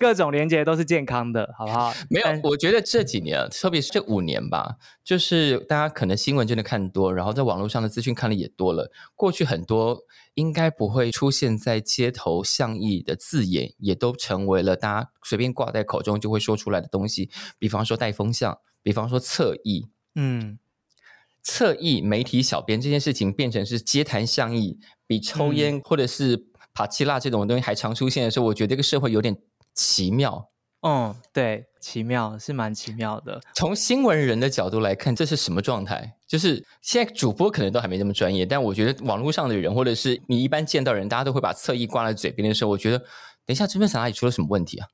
[0.00, 1.92] 各种连接都是健康的，好不好？
[2.08, 8.90] 没有，我觉得这几年，特别是这五年吧，就是大家可能新闻真的看多，然后在网络上的资讯看的也多了。
[9.14, 10.00] 过去很多
[10.34, 17.30] 应该不会出现在街头巷议的字眼，也都成为了大家随便挂在口中就会说出来的东西。
[17.58, 20.58] 比方说带风向，比方说侧翼，嗯。
[21.42, 29.36] 侧翼媒体小编这件事情变成是街谈巷议，比抽烟或者是帕奇拉这种东西还常出现的时候，我觉得这个社会有点
[29.74, 30.48] 奇妙。
[30.82, 33.40] 嗯，对，奇妙是蛮奇妙的。
[33.54, 36.16] 从新闻人的角度来看，这是什么状态？
[36.26, 43.06] 就是现在主播可能都还没那么专业，但我觉得网络上的人或者是你一般见到人，大家都会把侧翼挂在嘴边的时候，我觉得等
[43.48, 44.88] 一下这边哪里出了什么问题啊？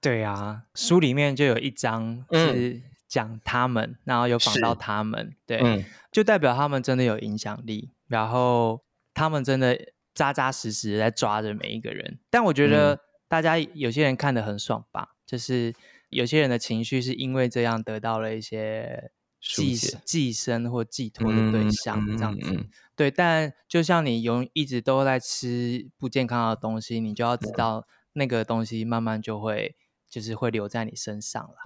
[0.00, 2.82] 对啊，书里面就有一章是。
[3.10, 9.76] 讲他们，然后有访到他们，对，就代表他们真的有影响力，然后他们真的
[10.14, 12.20] 扎扎实实在抓着每一个人。
[12.30, 15.74] 但我觉得大家有些人看得很爽吧，就是
[16.10, 22.64] 有些人的情绪是因为这样得到了一些寄寄生或寄托的对象，这样子。
[22.94, 29.74] 对，但就像你永一直都在吃不健康的东西，你就要知道那个东西慢慢就会
[30.08, 31.56] 就是会留在你身上了。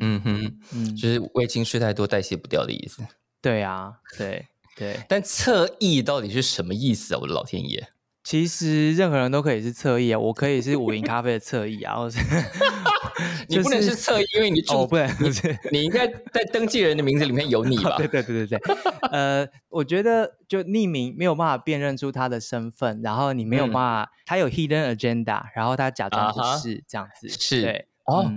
[0.00, 3.02] 嗯哼，嗯，就是味精吃太多代谢不掉的意思。
[3.40, 5.00] 对啊，对对。
[5.08, 7.18] 但侧翼到底是什么意思啊？
[7.20, 7.88] 我的老天爷！
[8.24, 11.96] 其实任何人都可以是侧翼啊，我可以是五零咖啡的侧翼啊。
[13.48, 17.96] 你不能是侧翼，因为你哦，不能，你你应该在登记人的名字里面有你吧？
[17.96, 18.74] 对对对对对。
[19.10, 23.74] 呃，我觉得就匿名没有办法辨认出他的身份，然后你没有办
[24.04, 27.28] 法，他有 hidden agenda，然后他假装不是这样子。
[27.30, 28.30] 是，对，哦，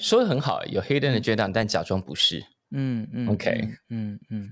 [0.00, 2.44] 说的很好，有 hidden agenda，但假装不是。
[2.70, 4.50] 嗯嗯，OK，嗯嗯。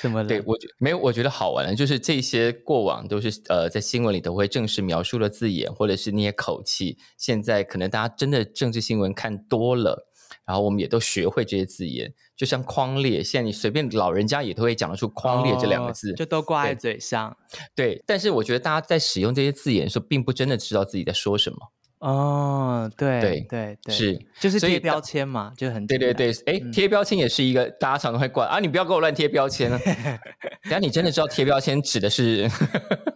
[0.00, 0.28] 怎么了？
[0.28, 6.96] 对我觉没有，我觉得好玩的，就是这些过往都是呃，在新闻里头会正式描述的字眼，或者是那些口气。
[7.18, 10.06] 现在可能大家真的政治新闻看多了，
[10.46, 17.36] 然后我们也都学会这些字眼，就像框列，现在你随便老人家也都会讲得出“框列”这两个字，就都挂在嘴上。
[17.74, 21.58] 对，但是我觉得大家在使用这些字眼的时候，并不真的知道自己在说什么。
[22.04, 29.80] 哦，对对对对，是就是贴标签嘛，就很对对对，哎，贴标签也是一个大家常常会挂啊，你不要给我乱贴标签啊。
[30.64, 32.46] 等下你真的知道贴标签指的是？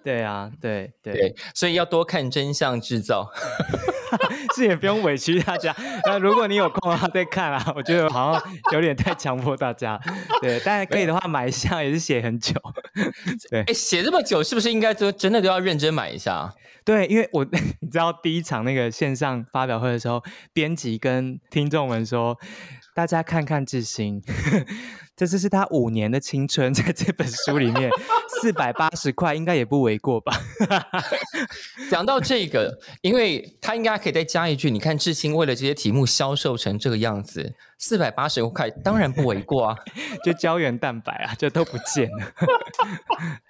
[0.02, 3.30] 对啊，对 对，所以要多看真相制造。
[4.54, 5.74] 是也不用委屈大家，
[6.06, 8.42] 那如果你有空的话再看啊，我觉得好像
[8.72, 9.98] 有点太强迫大家。
[10.40, 12.54] 对，但可以的话买一下也是写很久。
[13.50, 16.52] 对，哎，写这么久是不是应该就真的都要认真买一下？
[16.84, 17.44] 对，因为我
[17.80, 22.38] 你知道第一场那个线上发表会的时候，编辑跟听众们说，
[22.98, 24.20] 大家看看志兴，
[25.14, 27.88] 这次是他五年的青春， 在这本书里面，
[28.42, 30.36] 四百八十块应该也不为过吧？
[31.88, 39.76] 讲到这个，因为他应该可以再加一句，你看志兴为了这些题目销售成这个样子，四百八十块当然不为过啊，
[40.24, 42.32] 就胶原蛋白啊，就都不见了。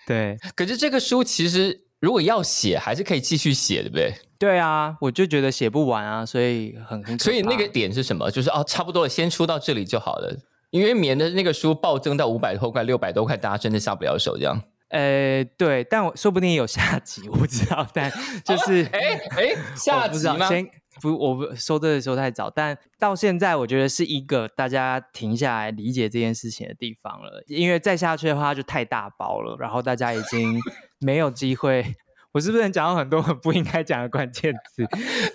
[0.07, 1.88] 对，可是这个书其实。
[2.01, 4.15] 如果要写，还是可以继续写，对不对？
[4.39, 7.19] 对啊，我就觉得写不完啊，所以很很。
[7.19, 8.31] 所以那个点是什么？
[8.31, 10.33] 就是哦，差不多了，先出到这里就好了，
[10.71, 14.63] 因为免的那个书暴增到五百多块、六百多块，大家真的下不了手这样。
[14.91, 17.85] 呃，对，但我说不定有下集，我不知道。
[17.93, 18.09] 但
[18.45, 20.49] 就是 哎哎，下集吗？
[20.49, 20.65] 先
[21.03, 30.61] 不，我不说这个时候太早，但到现在我觉得是一个大家停下来理解这件事情的地方了，因为再下去的话就太大包了，然后大家已经。
[31.01, 31.95] 没有机会，
[32.33, 34.85] 我是不是能讲到很多很不应该讲的关键词？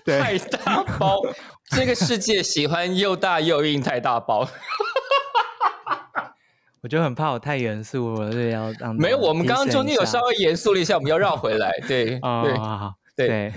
[0.05, 1.21] 太大包，
[1.71, 4.47] 这个世界喜欢又大又硬太大包。
[6.81, 9.17] 我就很怕我太严肃了，对，要让没有。
[9.17, 11.71] 我们刚刚中间有稍微严肃了一下，我们要绕回来。
[11.87, 12.19] 对，
[13.15, 13.53] 对，对。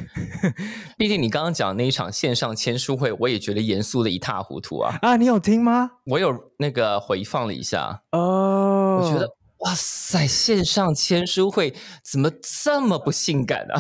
[0.96, 4.96] 毕竟你刚刚讲那一场线上签书会，我也觉得严肃的一塌糊涂啊！
[5.02, 5.90] 啊，你有听吗？
[6.04, 8.00] 我有那个回放了一下。
[8.12, 9.28] 哦，我觉得。
[9.59, 10.26] 哇塞！
[10.26, 13.74] 线上签书会怎么这么不性感呢？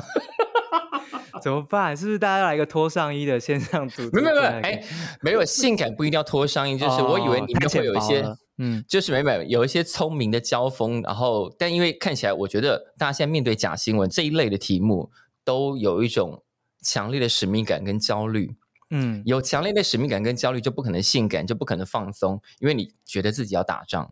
[1.42, 1.94] 怎么办？
[1.96, 4.02] 是不是大家要来一个脱上衣的线上组？
[4.12, 4.84] 没有没有，哎，
[5.20, 8.24] 没有性感不一定要脱上衣，就是我以为里面会有一些，
[8.56, 15.10] 嗯，就是没没有一些聪明的交锋，然后但因为看起来，我觉得大家现在面对假新闻这一类的题目，
[15.44, 16.42] 都有一种
[16.80, 18.56] 强烈的使命感跟焦虑。
[18.90, 24.10] 嗯，有强烈的使命感跟焦虑，就不可能性感，就不可能放松，因为你觉得自己要打仗。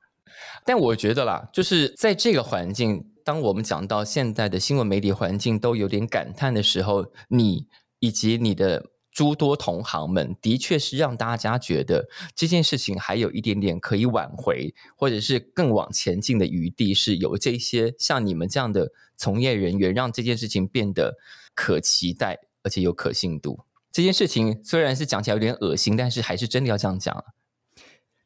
[0.65, 7.67] 但我觉得啦，就是在这个环境，当我们讲到现在的新闻媒体环境都有点感叹的时候，你
[7.99, 21.17] 以及你的诸多同行们，的确是让大家觉得这件事情还有一点点可以挽回，或者是更往前进的余地，是有这些像你们这样的从业人员，让这件事情变得
[21.55, 23.61] 可期待，而且有可信度。
[23.93, 27.25] 这件事情虽然是讲起来有点恶心，但是还是真的要这样讲。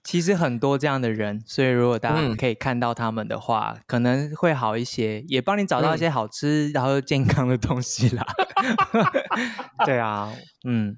[0.09, 8.25] 其实很多这样的人，所以如果大家可以看到他们的话，可能会好一些，也帮你找到一些好吃然后健康的东西啦。
[9.85, 10.33] 对啊，
[10.67, 10.97] 嗯。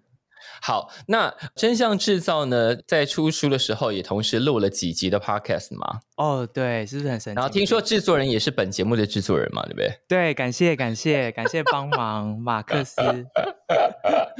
[0.62, 6.00] 好，那真相制造呢，在出书的时候也同时录了几集的 podcast 吗？
[6.16, 7.36] 哦，对，是不是很神奇？
[7.36, 9.92] 然后听说制作人也是本节目的制作人嘛，对不对？
[10.06, 13.00] 对，感谢感谢感谢帮忙，马克思。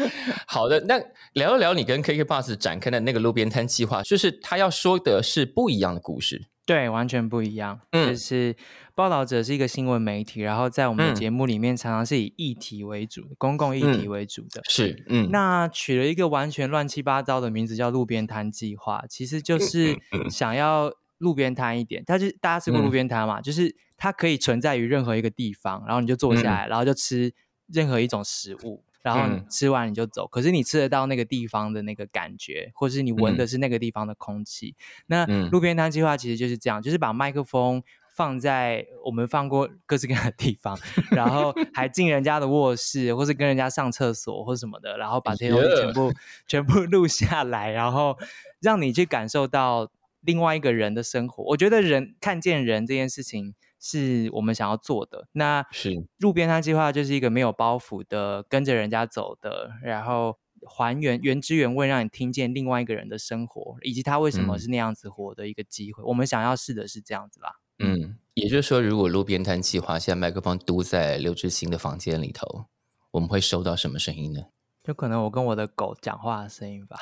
[0.47, 1.01] 好的，那
[1.35, 6.47] 聊一聊你跟 KK Bus 展开的那个路边摊计划，就是他要说的是不一样的故事。
[6.67, 7.81] 对，完全不一样。
[7.91, 8.55] 嗯，就是
[8.95, 14.63] 报道者是一个新闻媒体，然后在我们的节目里面常常是以议题为主，公共议题为主的。
[14.69, 19.99] 是，嗯，那取了一个完全乱七八糟的名字叫“路边摊计划”，其实就是
[20.31, 22.05] 想要路边摊一点。
[22.07, 27.35] 他就大家吃过路边摊嘛，就是它可以存在于任何一个地方，然后你就坐下来，然后就吃
[27.67, 28.85] 任何一种食物。
[29.03, 34.77] 然后吃完你就走，可是你吃得到那个地方的那个感觉，或是你闻的是那个地方的空气。
[35.07, 37.83] 那路边摊计划其实就是这样，就是把麦克风
[38.15, 40.79] 放在我们放过各式各样的地方，
[41.11, 46.13] 然后还进人家的卧室，或是跟人家上厕所或什么的，然后把这些东西全部
[46.47, 48.19] 全部录下来，然后
[48.61, 49.91] 让你去感受到
[50.21, 51.43] 另外一个人的生活。
[51.45, 55.27] 我觉得人看见人这件事情是我们想要做的。
[55.33, 66.05] 那是路边摊计划就是一个没有包袱的，跟着人家走的，然后还原原汁原味，让你听见另外一个人的生活，以及他为什么是那样子活的一个机会。
[66.05, 67.55] 我们想要试的是这样子啦。
[67.79, 72.67] 嗯，也就是说，如果路边摊计划现在麦克风嘟在刘志兴的房间里头，
[73.13, 74.43] 我们会收到什么声音呢？
[74.85, 77.01] 就可能我跟我的狗讲话的声音吧。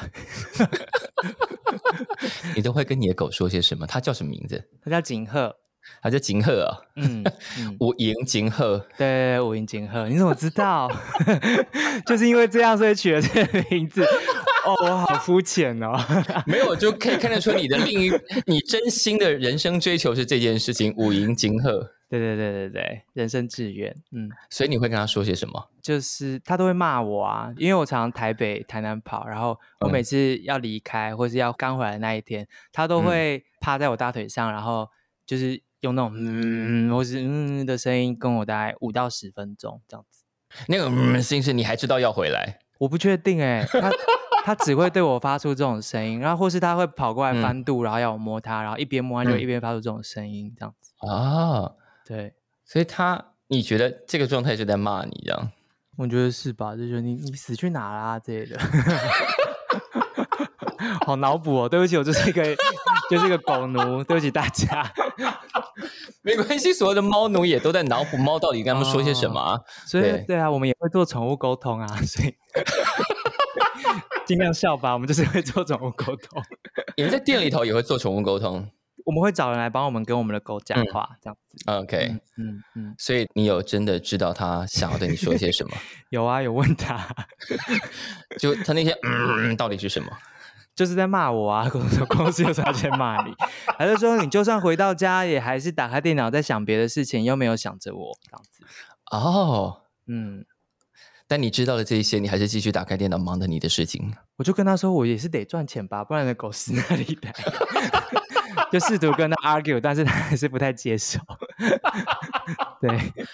[2.55, 3.87] 你都会跟你的狗说些什么？
[3.87, 4.69] 它叫什么名字？
[4.83, 5.57] 它叫锦鹤。
[6.03, 6.71] 它叫锦鹤啊。
[6.97, 7.25] 嗯，
[7.81, 8.85] 五营金鹤。
[8.97, 10.09] 对，五营金鹤。
[10.09, 10.91] 你怎么知道？
[12.07, 14.05] 就是因为这样，所以取了这个名字。
[14.65, 15.93] 哦，我好肤浅哦。
[16.47, 18.11] 没有，就可以看得出你的另一，
[18.47, 20.95] 你真心的人生追求是这件事情。
[20.97, 21.93] 五营金鹤。
[22.11, 23.95] 对对对对对，人生志愿。
[24.13, 25.71] 嗯，所以你会跟他说些什么？
[25.83, 34.89] 就是他都会骂我啊，因为我常常台北、台南跑，然后我每次要离开或是要刚回来那一天，他都会趴在我大腿上，然后
[35.27, 40.25] 就是用那种嗯或是嗯的声音跟我大概五到十分钟这样子。
[40.67, 42.59] 那个嗯声音是你还知道要回来？
[42.79, 43.91] 我不确定哎，他
[44.45, 51.73] 他只会对我发出这种声音，然后或是他会跑过来翻肚，然后要我摸他，然后一边摸他就一边发出这种声音这样子啊。
[52.07, 52.33] 对，
[52.65, 55.53] 所以他你觉得这个状态就在骂你这样？
[55.97, 56.77] 我觉得是吧？
[56.77, 58.57] 就觉得你你死去哪啦之类的，
[61.05, 61.69] 好脑补哦。
[61.69, 62.43] 对不起，我就是一个
[63.11, 64.91] 就是一个狗奴，对不起大家。
[66.23, 69.59] 没关系，所有的猫奴也都在脑补猫到底跟他们说些什么。
[69.87, 72.35] 所以对啊，我们也会做宠物沟通啊，所以
[74.27, 74.93] 尽量笑吧。
[74.93, 76.43] 我们就是会做宠物沟通。
[76.97, 78.69] 你们在店里头也会做宠物沟通？
[79.05, 81.71] 我们会找人来帮我们跟我们的狗讲话，这样子。
[81.71, 85.75] OK，嗯嗯，所以你有真的知道他想要对你说些什么？
[86.11, 87.09] 有啊，有问他，
[88.39, 90.11] 就他那些嗯到底是什么？
[90.79, 91.67] 就是在骂我啊！
[91.75, 93.35] 公司公司有啥在骂你？
[93.77, 98.63] 还是说你就算回到家，也还是打开电脑在想别的事情，又没有想着我这样子？
[99.11, 100.45] 哦，嗯。
[101.27, 104.15] 但你知道了这一些，你还是继续打开电脑忙着你的事情。
[104.37, 107.35] 我就跟他说，我也是得赚钱吧，不然的狗死哪里来？
[108.71, 111.19] 就试图跟他 argue，但是他还是不太接受。
[112.81, 112.91] 对，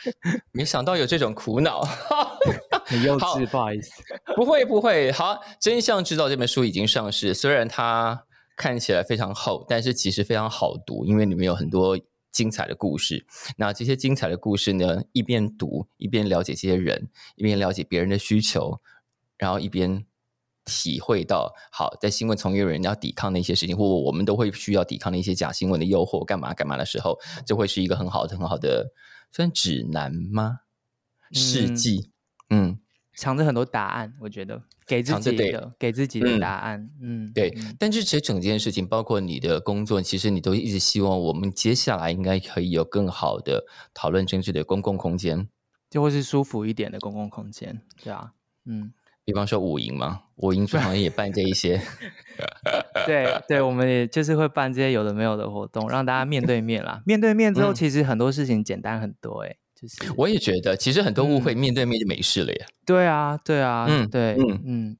[0.52, 1.82] 没想到有这种苦恼，
[2.84, 3.90] 很幼稚，不好意思。
[4.34, 8.24] 不会不会，好，真相知道这本书已经上市，虽然它
[8.56, 11.98] 看起来非常厚，但是其实非常好读，因为里面有很多
[12.30, 13.26] 精彩的故事。
[13.56, 18.80] 那这些精彩的故事呢，一边读一边了解这些人，一边了解别人的需求，
[19.38, 20.04] 然后一边。
[20.64, 28.92] 体会到好，在新闻从业人要抵抗的一些事情，或我们都会需要抵抗的一些假新闻的诱惑，干嘛干嘛的时候，就会是一个很好的、很好的
[29.30, 30.60] 算指南吗？
[31.32, 32.10] 事迹，
[32.50, 32.78] 嗯，
[33.14, 37.52] 藏着很多答案，我觉得给自己的给自己的答案，嗯，对。
[37.78, 45.48] 但是其实整件事情，包括你的工作，其实你都一直希望我们接下来应该可以有更好的讨论政治的公共空间，
[45.90, 48.32] 就会是舒服一点的公共空间，对啊，
[48.64, 48.92] 嗯。
[49.25, 51.81] 比方说五营嘛，五营最好像也办这一些。
[53.07, 57.01] 对对，我们也就是会办这些有的没有的活动，让大家面对面啦。
[57.07, 59.45] 面对面之后，其实很多事情简单很多。
[59.45, 62.66] 哎，就是我也觉得，其实很多误会面对面就没事了呀。
[62.85, 64.97] 对啊，对啊，嗯，对，嗯嗯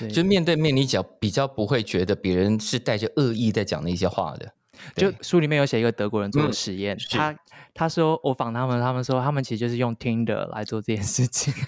[0.00, 4.52] 嗯，就面对面，你讲比较不会觉得别人是带着恶意在讲那些话的。
[4.94, 7.34] 就书里面有写一个德国人做的实验，他
[7.72, 11.54] 他说我访他们，他们说他们其实就是用听的来做这件事情。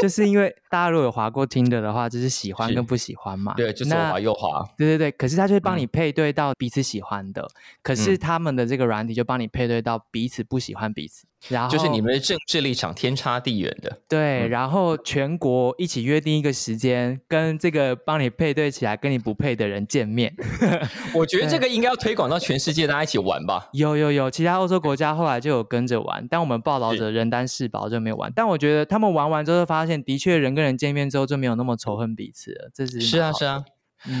[0.00, 3.54] 就是因为大家如果有滑过听的的话，就是喜欢跟不喜欢嘛。
[3.54, 4.64] 对，就是左滑右滑。
[4.76, 7.46] 对对对，可是他就会帮你配对到彼此喜欢的，
[7.82, 11.26] 可是他们的这个软体就帮你配对到彼此不喜欢彼此。
[11.48, 13.96] 然后就是你们的政治立场天差地远的。
[14.08, 20.34] 对，然后全国一起约定一个时间，跟这个帮你配对起来跟你不配的人见面。
[21.14, 23.68] 我觉得这个应该要推广到全世界，大家一起玩吧。
[23.72, 28.32] 有有有，其他欧洲国家后来就有跟着玩，但我们报道者人单势薄就没有玩。
[28.34, 32.70] 但我觉得他们玩完之后发现，的确人跟人见面之后就没有那么仇恨彼此了。
[32.74, 33.64] 这是是啊是啊，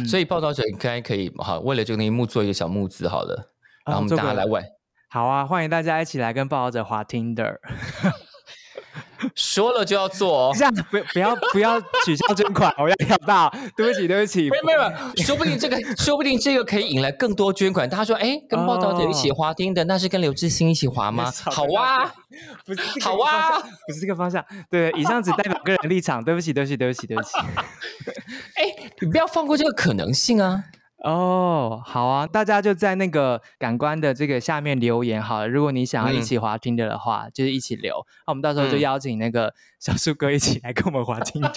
[0.08, 3.52] 所以报道者应该可以好，为了这个题目做一个小募资好了，
[3.84, 4.62] 然后我们大家来玩。
[5.10, 7.56] 好啊，欢迎大家一起来跟报道者滑 Tinder。
[9.34, 13.52] 说了就要做哦，这样不不要不要取消捐款，我要要到。
[13.76, 17.88] 对不起对不起，没有没有，说不定这个 说不定这个可以引来更多捐款。
[17.88, 22.14] 他说：“哎，跟报道者一起滑 Tinder，那是跟刘志兴一起滑吗？” 好啊，
[22.64, 24.44] 不是好啊，不是这个方向。
[24.70, 26.22] 对，以上只代表个人立场。
[26.22, 27.30] 对不起对不起对不起对不起。
[28.54, 30.64] 哎，你不要放过这个可能性啊。
[31.04, 35.48] 哦，好啊，大家就在那个感官的这个下面留言好了。
[35.48, 38.04] 如果你想要一起滑听的的话，就是一起留。
[38.26, 41.52] 那我们到时候就邀请那个 小树哥一起来跟我们滑听的，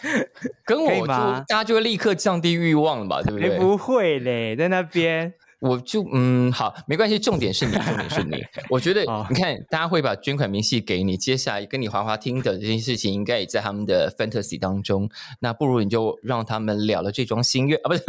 [0.64, 1.44] 跟我吗？
[1.46, 3.20] 大家就会立刻降低欲望了吧？
[3.22, 3.58] 对不对？
[3.58, 8.42] 不会嘞，在那边我就嗯好，没关系，重点是你，重点是你。
[8.70, 15.10] 我觉得你看，大家会把捐款明细给你，接下来跟你滑滑听的这件事情，应该也在他们的 fantasy 当中。
[15.40, 18.02] 那不如你就让他们了了这桩心愿啊，不是。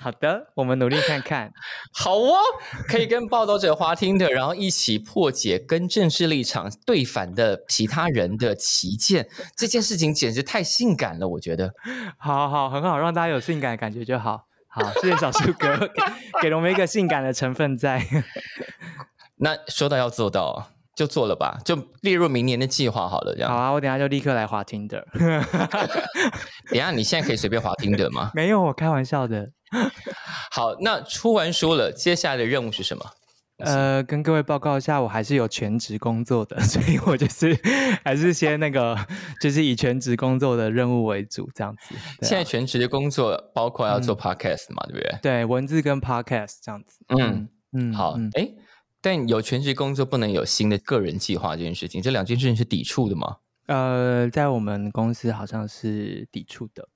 [0.00, 1.52] 好的，我们努力看看。
[1.92, 2.36] 好哦，
[2.86, 11.72] 可以跟报道者花听的，然后一起破解跟政治立场对反的其他人的旗舰，这件事情简直太性感了，我觉得。
[12.16, 14.46] 好好，很好，让大家有性感的感觉就好。
[14.68, 15.90] 好，谢谢小树哥，
[16.40, 18.06] 给了我们一个性感的成分在。
[19.38, 20.70] 那说到要做到。
[20.98, 23.32] 就做了吧，就列入明年的计划好了。
[23.32, 25.06] 这样好啊，我等下就立刻来滑听的。
[25.14, 28.32] 等下你现在可以随便滑听的吗？
[28.34, 29.48] 没有，我开玩笑的。
[30.50, 33.04] 好，那出完书了，接下来的任务是什么？
[33.58, 37.56] 呃，跟各位报告一下，我还是有全职工作的， 所以我就是
[38.04, 38.98] 还是先那个，
[39.40, 41.94] 就是以全职工作的任务为主，这样子。
[42.22, 45.18] 现在全职的工作包括要做 podcast 嘛，对不对？
[45.22, 46.98] 对，文字跟 podcast 这样子。
[47.16, 48.48] 嗯嗯，好，哎。
[49.00, 53.36] 但有全职工作不能有新的个人计划这件事情，这两件事情是抵触的吗？
[53.66, 56.88] 呃，在我们公司好像是抵触的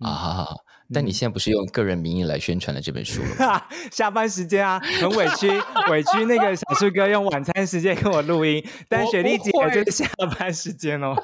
[0.00, 0.46] 啊。
[0.92, 3.66] 但你现在不是用个人名义来宣传了这本书了？
[3.92, 5.50] 下班时间啊，很委屈，
[5.90, 10.06] 委屈那个小树哥用晚餐时间跟我录音，但雪莉姐就是下
[10.38, 11.14] 班时间哦，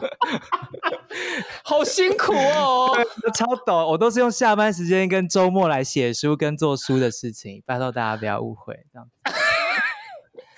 [1.65, 2.95] 好辛苦哦，
[3.35, 9.35] 超抖，我都是用下班时间跟周末来写书跟做书的事情，拜托大家不要误会这样子。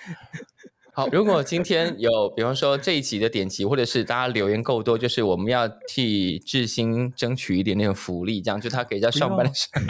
[0.93, 9.81] 好，如果今天有，比方说这一集的点击，或者是大家留言够多，就是我们要替志兴争取一点那种福利，这样就他可以在上班的时候。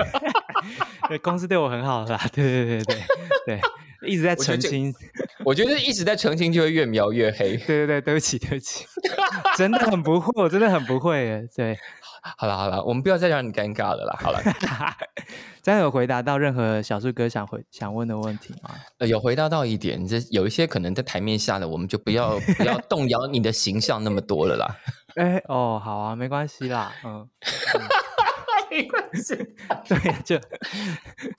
[1.07, 3.03] 对，公司对我很好啦，对对对对
[3.45, 3.61] 对，
[4.09, 4.93] 一直在澄清。
[5.45, 7.55] 我觉得一直在澄清，就会越描越黑。
[7.55, 8.86] 对对对，对不起对不起，
[9.57, 11.47] 真的很不会，我真的很不会耶。
[11.55, 11.78] 对。
[12.36, 14.18] 好了好了，我们不要再让你尴尬了啦。
[14.20, 14.41] 好了，
[15.76, 18.72] 有回答到任何小树哥想回想问的问题吗？
[18.99, 24.78] 呃，有回答到一点，这有一些可能在台面下的，我们就不要 不要动摇你的形象那么多了啦。
[25.15, 27.28] 哎哦，好啊，没关系啦，嗯，
[28.70, 29.36] 没关系，
[29.88, 30.39] 对，就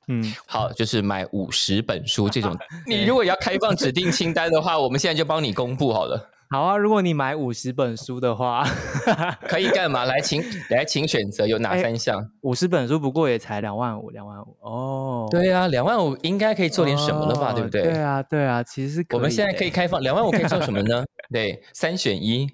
[0.09, 2.57] 嗯，好，就是买五十本书这种，
[2.87, 6.31] 你如果要开放指定清单的话，我们现在就帮你公布好了。
[6.51, 8.65] 好啊，如果你买五十本书的话，
[9.47, 10.05] 可以干嘛？
[10.05, 12.31] 来，请来，请选择有哪三项？
[12.41, 15.29] 五十本书不过也才两万五，两万五哦。
[15.31, 17.53] 对啊，两万五应该可以做点什么了吧？
[17.53, 17.83] 对不对？
[17.83, 21.05] 对啊，对啊，其实我们现在可以开放两万五可以做什么呢？
[21.31, 22.49] 对，三选一。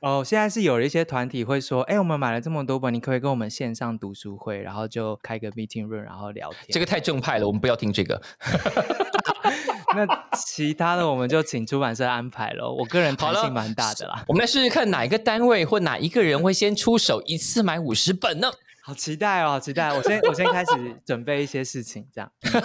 [0.00, 6.66] 哦，现在是有一些团体会说，哎，我们买了这么多本，你可不可以跟我们线上读书会，然后就开个 meeting room，然后聊天。
[6.68, 8.20] 这个太正派了，我们不要听这个。
[9.96, 12.70] 那其他的我们就请出版社安排了。
[12.70, 14.24] 我个人弹性蛮大的啦。
[14.28, 18.50] 我们来试试看哪一个单位或哪一个人会先出手一次买五十本呢？
[18.82, 19.90] 好期待哦，好期待！
[19.94, 20.70] 我先我先开始
[21.06, 22.30] 准备一些事情，这样。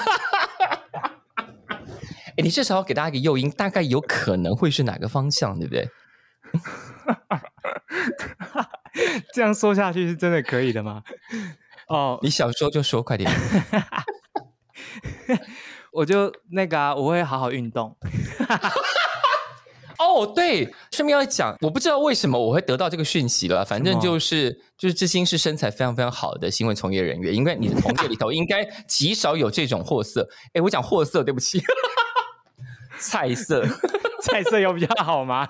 [2.36, 5.90] 哎，你至少要给大家一个诱因，大概有可能会是哪个方向，对不对？
[9.34, 11.04] 这样说下去是真的可以的吗？
[11.88, 13.32] 哦，你想说就说，快点。
[15.92, 17.96] 我就那个啊，我会好好运动。
[20.00, 23.66] 哦，对，顺便要讲，我不知道为什么我会得到这个讯息了。
[23.66, 30.26] 反正就是，就是志兴是身材非常非常好的新闻从业人员，因为你的同业里头应该极少有这种货色。
[30.54, 31.62] 哎，我讲货色，对不起，
[32.98, 33.66] 菜色，
[34.24, 35.46] 菜色有比较好吗？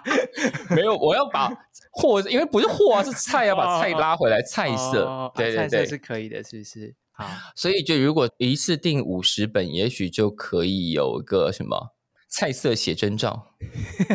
[0.71, 1.51] 没有，我要把
[1.91, 6.95] 货，因为不是货啊，是菜，要把菜拉回来，菜色，对对对，是可以的，是不是？
[7.55, 11.95] 所以就如果一次订五十本，也许就可以有个什么
[12.29, 13.47] 菜色写真照。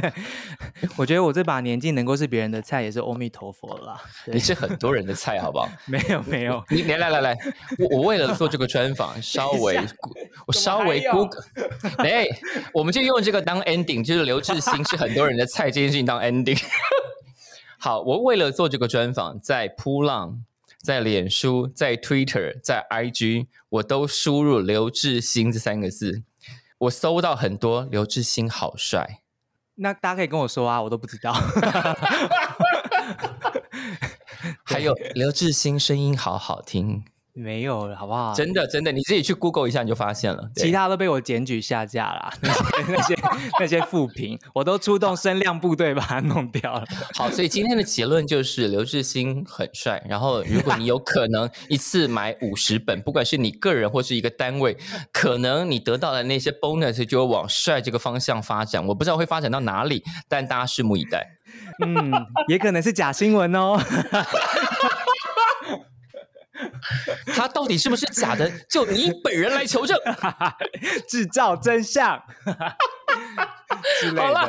[0.96, 4.00] 我觉得我这把年纪能够是别人的菜，也是阿弥陀佛了。
[4.26, 5.68] 你是很多人的菜，好不好？
[5.86, 7.38] 没 有没有，你来来来来，
[7.78, 9.78] 我我为了做这个专访，稍微
[10.46, 11.42] 我稍微 Google，
[11.98, 12.26] 哎，
[12.72, 16.62] 我们就用这个当 ending，就是刘志兴是很多人的菜这件事情当 ending。
[17.78, 20.44] 好，我为了做这个专访，在扑浪。
[20.84, 26.22] 在脸书、在 Twitter、在 IG，我都输入刘志兴这三个字，
[26.76, 29.22] 我搜到很多刘志兴好帅。
[29.76, 31.32] 那大家可以跟我说啊，我都不知道。
[34.62, 37.02] 还有刘志兴声音好好听。
[37.36, 38.32] 没有了，好不好？
[38.32, 40.48] 真的，真的，你自己去 Google 一下，你就发现了。
[40.54, 43.16] 其他都被我检举下架了，那些 那些
[43.60, 46.84] 那些负评，我都出动声量部队把它弄掉了。
[47.14, 50.00] 好，所以今天的结论就是刘志新很帅。
[50.08, 54.76] 然后，如果你有可能一次买五十本，不管是你个人或是一个单位，
[55.12, 58.86] 可能你得到的那些 bonus 就往帅这个方向发展。
[58.86, 61.26] 我不知道会发展到哪里，但大家拭目以待。
[61.84, 62.12] 嗯，
[62.46, 63.76] 也可能是假新闻哦。
[67.26, 68.50] 他到底是不是假的？
[68.68, 69.98] 就你本人来求证，
[71.08, 72.20] 制造真相。
[74.16, 74.48] 好了，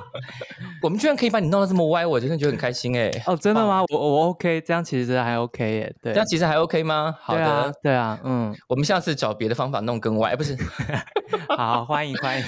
[0.82, 3.10] 我们居然可以把你弄得这么歪，我真的觉得很开心哎。
[3.26, 3.84] 哦，真的吗？
[3.90, 5.94] 我我 OK，这样其实还 OK 耶。
[6.02, 7.14] 对，这样其实还 OK 吗？
[7.20, 10.56] 好的，对啊，嗯，我们下次找别的方法弄更歪，不是？
[11.56, 12.44] 好，欢迎欢迎，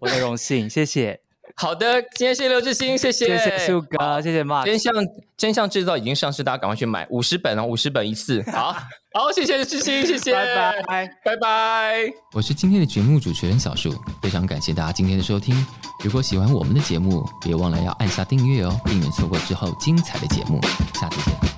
[0.00, 1.27] 我的荣幸，谢谢。
[1.60, 4.64] 好的，今天谢谢刘志兴，谢谢，谢谢树哥，谢谢 Mark。
[4.64, 4.94] 真相
[5.36, 8.40] 真相制造已经上市，大家赶快去买五十本哦，五十本一次。
[8.52, 8.72] 好
[9.12, 12.04] 好，谢谢志兴，谢谢，拜拜，拜拜。
[12.32, 13.92] 我是今天的节目主持人小树，
[14.22, 15.66] 非常感谢大家今天的收听。
[16.04, 20.60] 如果喜欢我们的节目，别忘了要按下订阅哦，避免错过之后精彩的节目。
[20.94, 21.57] 下次见。